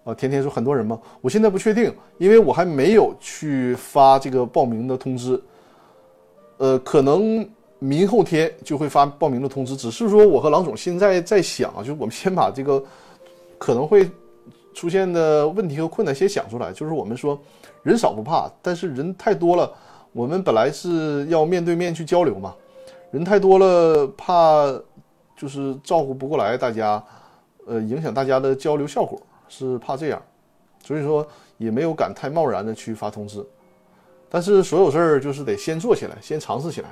[0.03, 0.99] 啊，天天说很多人吗？
[1.21, 5.39] 我现在不确定，因为我还没有去发这个报名的通知。
[6.57, 7.47] 呃，可能
[7.83, 9.75] 明后天就会发报名的通知。
[9.75, 12.81] 只是说我和郎总现在在想，就是我们先把这个
[13.57, 14.09] 可能会。
[14.73, 17.37] 出现的问题和困难先想出来，就是我们说
[17.83, 19.69] 人少不怕，但是人太多了，
[20.13, 22.55] 我们本来是要面对面去交流嘛，
[23.11, 24.71] 人太多了怕
[25.35, 27.03] 就是照顾不过来大家，
[27.67, 30.21] 呃，影响大家的交流效果，是怕这样，
[30.85, 31.27] 所以说
[31.57, 33.45] 也没有敢太贸然的去发通知，
[34.29, 36.87] 但是所有事儿就是得先做起来，先尝试起来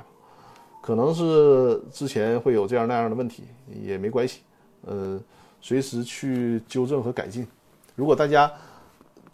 [0.80, 3.44] 可能是之前会有这样那样的问题
[3.82, 4.40] 也没关系，
[4.86, 5.20] 呃，
[5.60, 7.46] 随时去纠正和改进。
[7.94, 8.50] 如果大家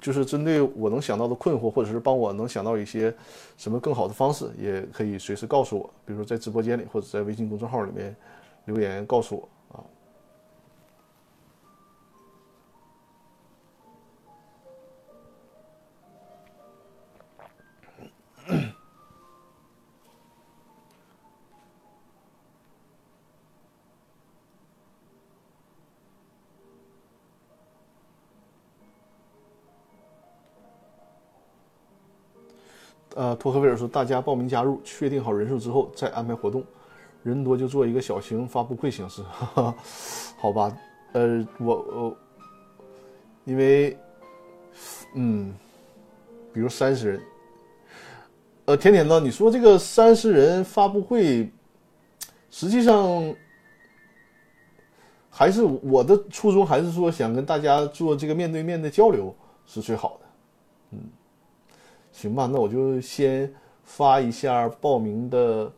[0.01, 3.15] 就是针对我能想到的困惑，或者是帮我能想到一些
[3.57, 8.15] 什么更好的方式，也可以随时告诉我，比如说在直播间里或者在微信公众号里面
[8.65, 9.49] 留言告诉我。
[33.17, 36.63] 呃，托克维尔说，大家报名加入，确定好人数之后再安排活动，
[37.23, 39.75] 人多就做一个小型发布会形式，哈 哈
[40.39, 40.77] 好吧？
[41.13, 42.17] 呃，我我
[43.47, 43.97] 因为
[45.15, 45.55] 嗯，
[46.53, 47.23] 比如三十人。
[48.67, 49.19] 呃，甜甜呢？
[49.19, 51.51] 你说这个三十人发布会，
[52.51, 53.35] 实际上
[55.31, 60.27] 还是我的初衷，还是说想跟大家做这个面对面的交流是最好的。
[60.91, 60.99] 嗯，
[62.17, 63.53] 行吧，那我就先
[63.85, 65.71] 发一下报名的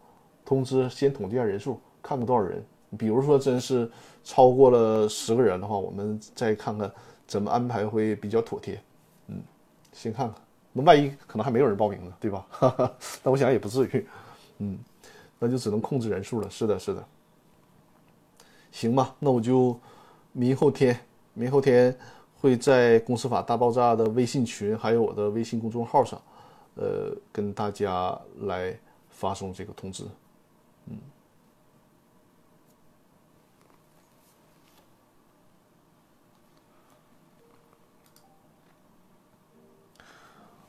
[0.44, 2.64] 通知，先统计下人数，看看多少人。
[2.96, 3.90] 比如说真是
[4.22, 6.88] 超过了十个人的话，我们再看看
[7.26, 8.80] 怎么安排会比较妥帖。
[9.26, 9.42] 嗯，
[9.92, 10.40] 先看看。
[10.72, 12.46] 那万一可能还没有人报名呢，对吧？
[13.24, 14.06] 那我想也不至于，
[14.58, 14.78] 嗯，
[15.40, 16.48] 那就只能控制人数了。
[16.48, 17.04] 是的，是的，
[18.70, 19.76] 行吧，那我就
[20.30, 20.96] 明后天，
[21.34, 21.98] 明后天
[22.40, 26.20] 会在公司法大爆炸的微信群，还有我的微信公众号上，
[26.76, 28.78] 呃，跟大家来
[29.10, 30.04] 发送这个通知，
[30.86, 30.96] 嗯。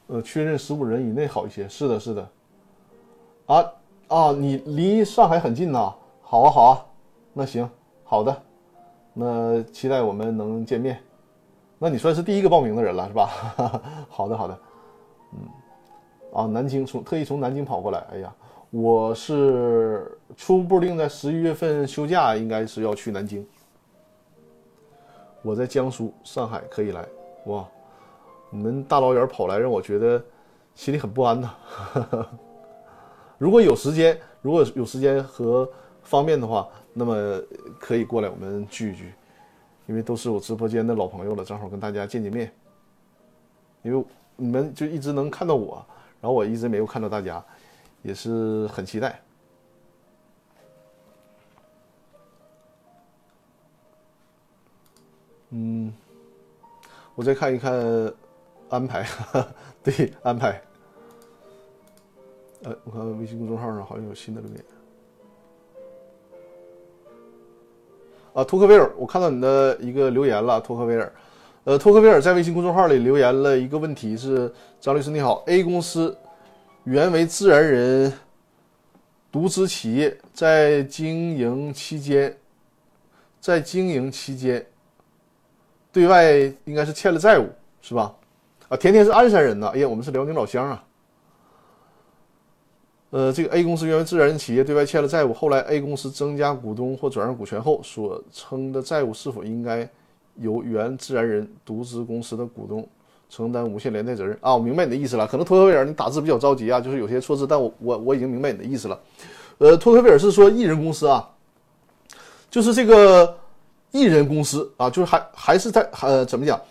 [0.07, 1.69] 呃，确认十五人以内好一些。
[1.69, 2.29] 是的，是的。
[3.45, 3.71] 啊
[4.07, 5.93] 啊，你离上海很近呐。
[6.23, 6.85] 好啊，好啊。
[7.31, 7.69] 那行，
[8.03, 8.41] 好的。
[9.13, 10.99] 那期待我们能见面。
[11.79, 13.29] 那你算是第一个报名的人了，是吧？
[14.09, 14.59] 好的，好的。
[15.33, 15.39] 嗯。
[16.33, 18.05] 啊，南京从特意从南京跑过来。
[18.11, 18.35] 哎呀，
[18.69, 23.47] 我是初步定在十一月份休假，应该是要去南京。
[25.41, 27.05] 我在江苏，上海可以来。
[27.45, 27.65] 哇。
[28.51, 30.21] 你们大老远跑来，让我觉得
[30.73, 31.55] 心里很不安呐。
[33.37, 35.69] 如果有时间，如果有时间和
[36.01, 37.39] 方便的话，那么
[37.79, 39.13] 可以过来我们聚一聚，
[39.89, 42.53] 因为都是我直播间的老朋友了，正好跟大家见见面。
[43.81, 45.83] 因为你们就一直能看到我，
[46.21, 47.43] 然后我一直没有看到大家，
[48.03, 49.19] 也是很期待。
[55.49, 55.91] 嗯，
[57.15, 57.73] 我再看一看。
[58.69, 59.03] 安排，
[59.81, 60.61] 对，安排。
[62.61, 64.63] 呃，我看微信公众号上好像有新的留言。
[68.39, 71.11] 啊，托克维尔，我看到你的一个留言了，托克维尔。
[71.65, 76.17] 呃，托克维尔在微信公众号里留言了一个问题是：张律师你好，A 公司
[76.85, 78.13] 原为自然人
[79.29, 82.33] 独资企业，在经营期间，
[83.41, 84.65] 在经营期间，
[85.91, 86.31] 对外
[86.63, 87.49] 应该是欠了债务，
[87.81, 88.15] 是吧？
[88.69, 89.69] 啊，甜甜是鞍山人呐！
[89.73, 90.81] 哎呀，我们是辽宁老乡啊。
[93.11, 99.89] 呃，这个 A 公司原为自然人企业，对外欠了债务，后来 A 公司增加股东或转让股权后所称的债务，是否应该
[100.35, 102.87] 由原自然人独资公司的股东
[103.27, 104.37] 承担无限连带责任？
[104.41, 105.25] 啊，我明白你的意思了。
[105.25, 108.99] 可能托克维尔你打字比较着急啊，就是有些错字，但我我我已经明白你的意思了。
[109.57, 111.27] 呃，托克维尔是说艺人公司啊，
[112.51, 113.35] 就是这个
[113.89, 116.61] 艺人公司啊，就是还还是在呃怎么讲？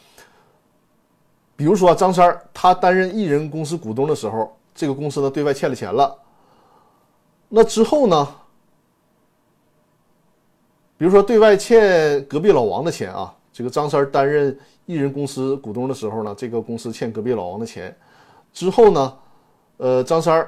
[1.57, 6.17] 比如说张三，他担任艺人公司股东的时候，这个公司呢对外欠了钱了。
[7.49, 8.29] 那之后呢？
[10.97, 17.97] 比如说对外欠隔壁老王的钱啊，这个张三担任艺人公司股东的时候呢，这个公司欠隔壁老王的钱。
[18.53, 19.17] 之后呢，
[19.77, 20.47] 呃，张三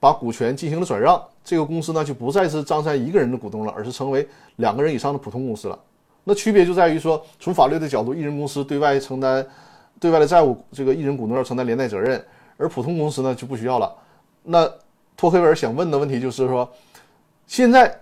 [0.00, 4.26] 把股权进行了转让，这个公司呢就不再是张三一个人的股东了，而是成为
[4.56, 5.78] 两个人以上的普通公司了。
[6.24, 9.46] 那区别就在于说，从法律的角度，艺人公司对外承担。
[10.00, 12.20] 对外的债务，这个艺人股东要承担连带责任，
[12.56, 13.94] 而普通公司呢就不需要了。
[14.42, 14.68] 那
[15.22, 16.70] 托黑维尔想问的问题就是说，
[17.46, 17.94] 现在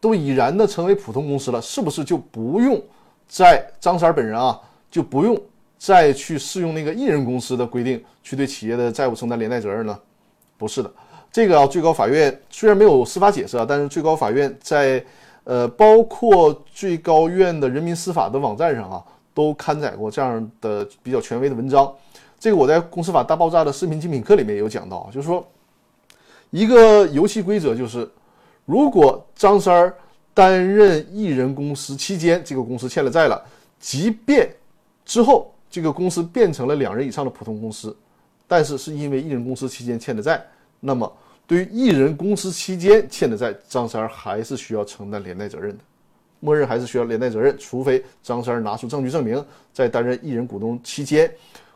[0.00, 2.82] 都已然的成为普通公司了，是不是就不用
[3.26, 4.60] 在张三本人啊
[4.90, 5.38] 就不用
[5.76, 9.98] 再去适用那个艺人公司的规定去对企业的债务承担连带责任呢？
[10.56, 10.90] 不是的，
[11.30, 15.04] 这个啊，最高法院虽然没有司法解释啊，但是最高法院在
[15.44, 19.04] 呃包括最高院的人民司法的网站上啊。
[19.34, 21.88] 都刊载过这样的比较权威的文章，
[22.40, 25.46] 这个我在《公司法大爆炸》的视频精品课里面有讲到，就是说，
[26.50, 28.08] 一个游戏规则就是，
[28.64, 29.94] 如果张三儿
[30.32, 33.44] 担任艺人公司期间，这个公司欠了债了，
[33.78, 34.48] 即便
[35.04, 37.94] 之后这个公司变成了两人以上的普通公司，
[38.46, 40.42] 但是是因为艺人公司期间欠的债，
[40.80, 41.12] 那么
[41.46, 45.84] 对于艺人公司期间欠的债，张三儿还是需要承担连带责任的。
[46.40, 51.28] 默认还是需要连带责任，除非张三儿拿出证据证明，在担任艺人股东期间，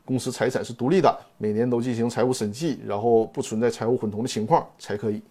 [0.04, 5.22] 公司财产是独立的，每年都进行财务审计，然后不存在财务混同的情况才可以。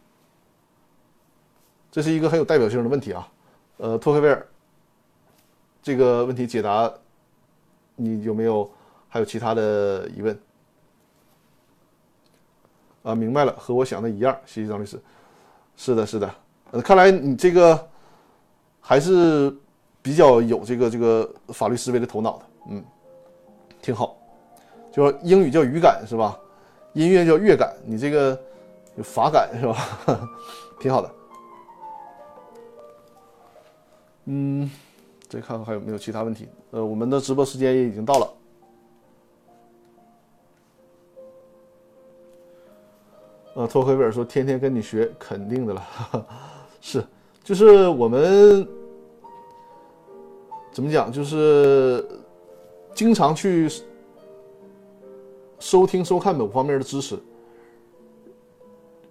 [1.91, 3.28] 这是一个很有代表性的问题啊。
[3.78, 4.47] 呃，托克维尔，
[5.82, 6.91] 这个问题解答，
[7.95, 8.69] 你有没有
[9.09, 10.39] 还有其他的疑问？
[13.03, 14.38] 啊，明白了，和我想的一样。
[14.45, 14.99] 谢谢张律师。
[15.76, 16.36] 是的，是的。
[16.72, 17.88] 呃，看来你这个。
[18.84, 19.55] 还是
[20.01, 22.84] 比较有这个这个法律思维的头脑的，嗯，
[23.80, 24.17] 挺好。
[24.91, 26.37] 就英语叫语感是吧？
[26.93, 28.37] 音乐叫乐感，你这个
[28.97, 30.29] 有法感是吧？
[30.79, 31.09] 挺好的。
[34.25, 34.69] 嗯，
[35.29, 36.47] 再看看还有没有其他问题。
[36.71, 38.33] 呃，我们的直播时间也已经到了。
[43.53, 45.83] 呃，托克维尔说：“天天跟你学，肯定的了。
[46.79, 47.03] ”是，
[47.43, 48.67] 就是我们
[50.71, 52.05] 怎么讲，就是
[52.93, 53.67] 经常去
[55.62, 57.18] 收听、收看某方面的知识。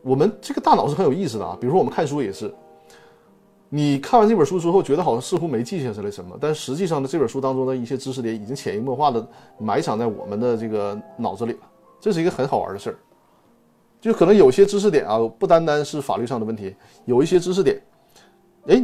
[0.02, 1.56] 我们这个大脑是很有意思的啊。
[1.60, 2.52] 比如说，我们看书也是，
[3.68, 9.26] 你看完这本书之后，觉得好像似乎没记下来什么，但实际上呢，这本书当中的一些知识点已经潜移默化的
[9.58, 11.60] 埋藏在我们的这个脑子里了。
[12.00, 12.98] 这是一个很好玩的事儿。
[14.00, 16.74] 就可能有些知识点啊，不单单是法律上的问题，
[17.04, 17.80] 有一些知识点，
[18.66, 18.82] 哎，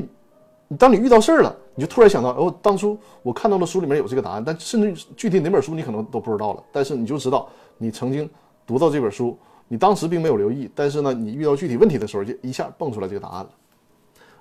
[0.68, 8.28] 你当你遇到事儿了，你就突然想到，哦，当初我看到的书里面有这个答案，但甚至具体哪本书你可能都不知道了，但是你就知道你曾经
[8.66, 13.50] 读到这本书，你当时并没有留意，但是呢，你遇到具体问题的时候，就一下蹦出来这个答案了。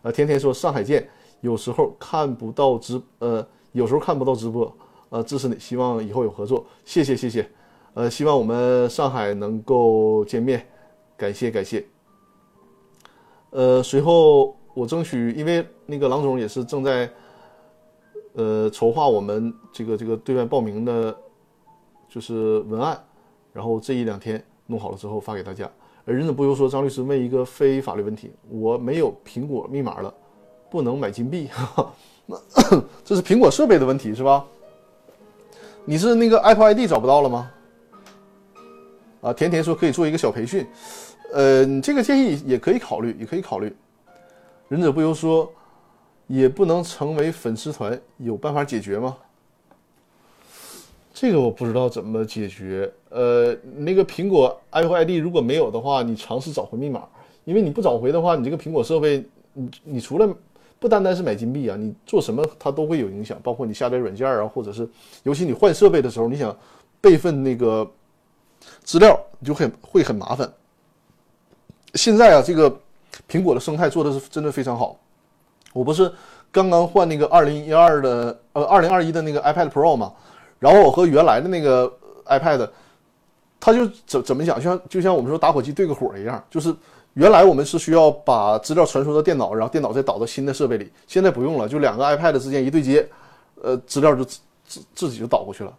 [0.03, 1.07] 呃，天天说上海见，
[1.41, 4.73] 有时候看不到直，呃，有时候看不到直播，
[5.09, 7.49] 呃，支持你，希望以后有合作，谢谢谢谢。
[7.95, 10.65] 呃，希望我们上海能够见面，
[11.17, 11.85] 感谢感谢。
[13.49, 17.09] 呃，随后我争取，因为那个郎总也是正在
[18.35, 21.15] 呃筹划我们这个这个对外报名的，
[22.07, 23.01] 就是文案，
[23.51, 25.69] 然后这一两天弄好了之后发给大家。
[26.05, 30.13] 而忍者不由说，张律师问一个非法律问题：我没有苹果密码了，
[30.69, 31.49] 不能买金币，
[32.27, 32.37] 那
[33.03, 34.45] 这是苹果设备的问题是吧？
[35.83, 37.51] 你是那个 Apple ID 找不到了吗？
[39.21, 40.67] 啊，甜甜说可以做一个小培训，
[41.33, 43.75] 呃，这个建议也可以考虑，也可以考虑。
[44.67, 45.51] 忍者不由说，
[46.27, 49.17] 也不能成为粉丝团，有办法解决吗？
[51.13, 52.91] 这个我不知道怎么解决。
[53.09, 57.07] 呃，那个苹果 Apple ID 如果没有的话，你尝试找回密码，
[57.43, 59.23] 因为你不找回的话，你这个苹果设备，
[59.53, 60.35] 你你除了
[60.79, 64.87] 不单单是买金币啊，你做什么它都会有影响，包括你下载软件啊，或者是
[65.23, 66.55] 尤其你换设备的时候，你想
[67.01, 67.89] 备份那个。
[68.83, 70.51] 资料你就很会很麻烦。
[71.93, 72.79] 现在啊，这个
[73.29, 74.97] 苹果的生态做的是真的非常好。
[75.75, 76.09] 我不是
[76.53, 80.13] 刚刚换那个二零一二的呃二零二一的那个 iPad Pro 嘛，
[80.57, 81.91] 然后我和原来的那个
[82.27, 82.69] iPad，
[83.59, 86.73] 它就怎怎么讲，就像就像我们说打火机对个火一样，就是
[87.15, 93.05] 原来我们是需要把资料传输到电脑，然后电脑再导到新的设备里，现在不用了，就两个 iPad 之间一对接，
[93.61, 95.73] 呃，资料就自自自己就导过去了。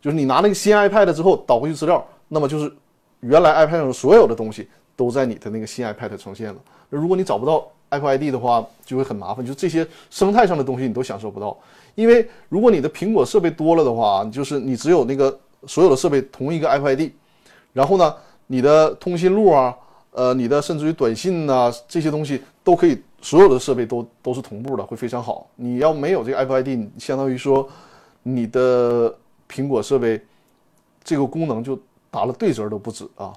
[0.00, 2.74] 就是你拿那个新 iPad 之后导回去资料，那么就是
[3.20, 6.56] 原来 iPad 上所有的东西都在你的那个新 iPad 呈现了。
[6.88, 11.56] 如果你找不到 Apple ID 的话，就会很麻烦，就这些生态上的东西你都享受不到。
[11.94, 17.10] 因为如果你的苹果设备多了的话，就是你只有那个所有的设备同一个 Apple ID，
[17.72, 18.14] 然后呢，
[18.46, 19.74] 你的通讯录啊，
[20.10, 25.46] 呃，你的甚至于短信呐这些东西都可以，所有的设备都都是同步的，会非常好。
[25.56, 27.68] 你要没有这个 Apple ID，相当于说
[28.22, 29.14] 你的。
[29.54, 30.18] 苹果设备
[31.04, 31.78] 这个功能就
[32.10, 33.34] 打了对折都不止啊！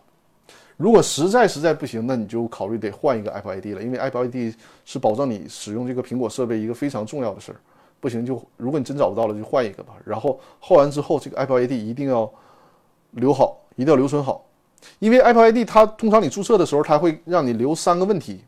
[0.78, 4.54] 如果实在实在不行，那你就考虑得换一个 Apple ID 了，因为 Apple ID
[4.84, 7.56] 是保证你使用这个苹果设备一个非常重要的事儿。
[8.02, 9.94] 不行就如果你真找不到了，就换一个吧。
[10.06, 12.30] 然后换完之后，这个 Apple ID 一定要
[13.12, 14.46] 留好，一定要留存好，
[15.00, 18.42] 因为 Apple ID 它通常你注册的时候，它会让你留三个问题。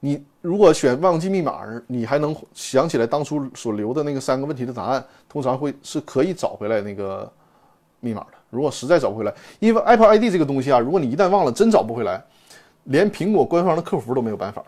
[0.00, 7.30] 你如果选忘记密码，你还能想起来当初所留的那个三个问题的答案，通常会是可以找回来那个
[8.00, 8.39] 密码的。
[8.50, 12.22] 如果实在找不回来，因为 Apple ID 这个东西啊，如果你一旦忘了，真找不回来，
[12.84, 14.62] 连苹果官方的客服都没有办法，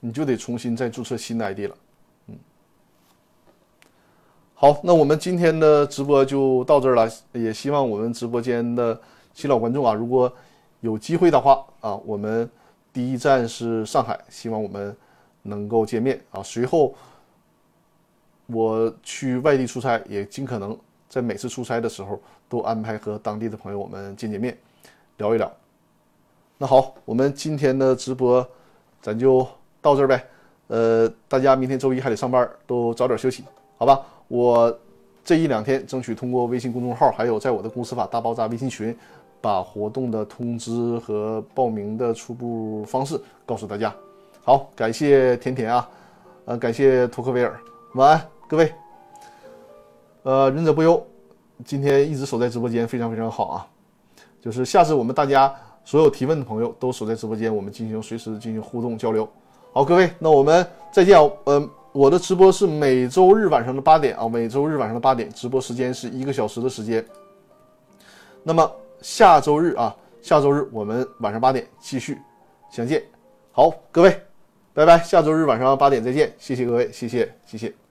[0.00, 1.76] 你就得重新再注册新的 ID 了。
[2.28, 2.36] 嗯，
[4.54, 9.00] 好，那我们今天的直播就到这儿了，也希望我们直播间的
[9.34, 10.32] 新老观众啊，如果
[10.80, 12.48] 有机会的话啊，我们。
[12.94, 14.94] 第一站是上海，希望我们
[15.44, 16.42] 能够见面啊。
[16.42, 16.94] 随后
[18.48, 20.78] 我去外地出差，也尽可能
[21.12, 24.56] 在每次出差的时候都安排和当地的朋友我们见见面，
[25.18, 25.52] 聊一聊。
[26.56, 28.46] 那好，我们今天的直播
[29.02, 29.46] 咱就
[29.82, 30.24] 到这儿呗。
[30.68, 33.44] 呃，大家明天周一还得上班，都早点休息，
[33.76, 34.00] 好吧？
[34.26, 34.74] 我
[35.22, 38.96] 这一两天争取通过微信公众号，还有在我的公司法大爆炸微信群。
[39.42, 43.92] 把活动的通知和报名的初步方式告诉大家。
[44.44, 45.90] 好，感谢甜甜啊，
[46.44, 47.60] 呃，感谢托克维尔，
[47.94, 48.72] 晚安各位。
[50.22, 51.04] 呃，忍者不忧，
[51.64, 53.66] 今天一直守在直播间，非常非常好啊。
[54.40, 55.52] 就是下次我们大家
[55.84, 59.28] 所有提问的朋友都守在直播间，我们进行随时进行互动交流。
[59.72, 61.28] 好，各位，那我们再见啊。
[61.44, 67.04] 呃，我的直播是每周日晚上的八点啊，每周日晚上的八点，直播时间是一个小时的时间。
[68.44, 68.70] 那么
[69.00, 72.18] 下周日啊，下周日我们晚上八点继续
[72.70, 73.02] 相见。
[73.50, 74.22] 好，各位，
[74.72, 77.81] 拜拜，下周日晚上八点再见，谢谢各位，谢谢，谢谢。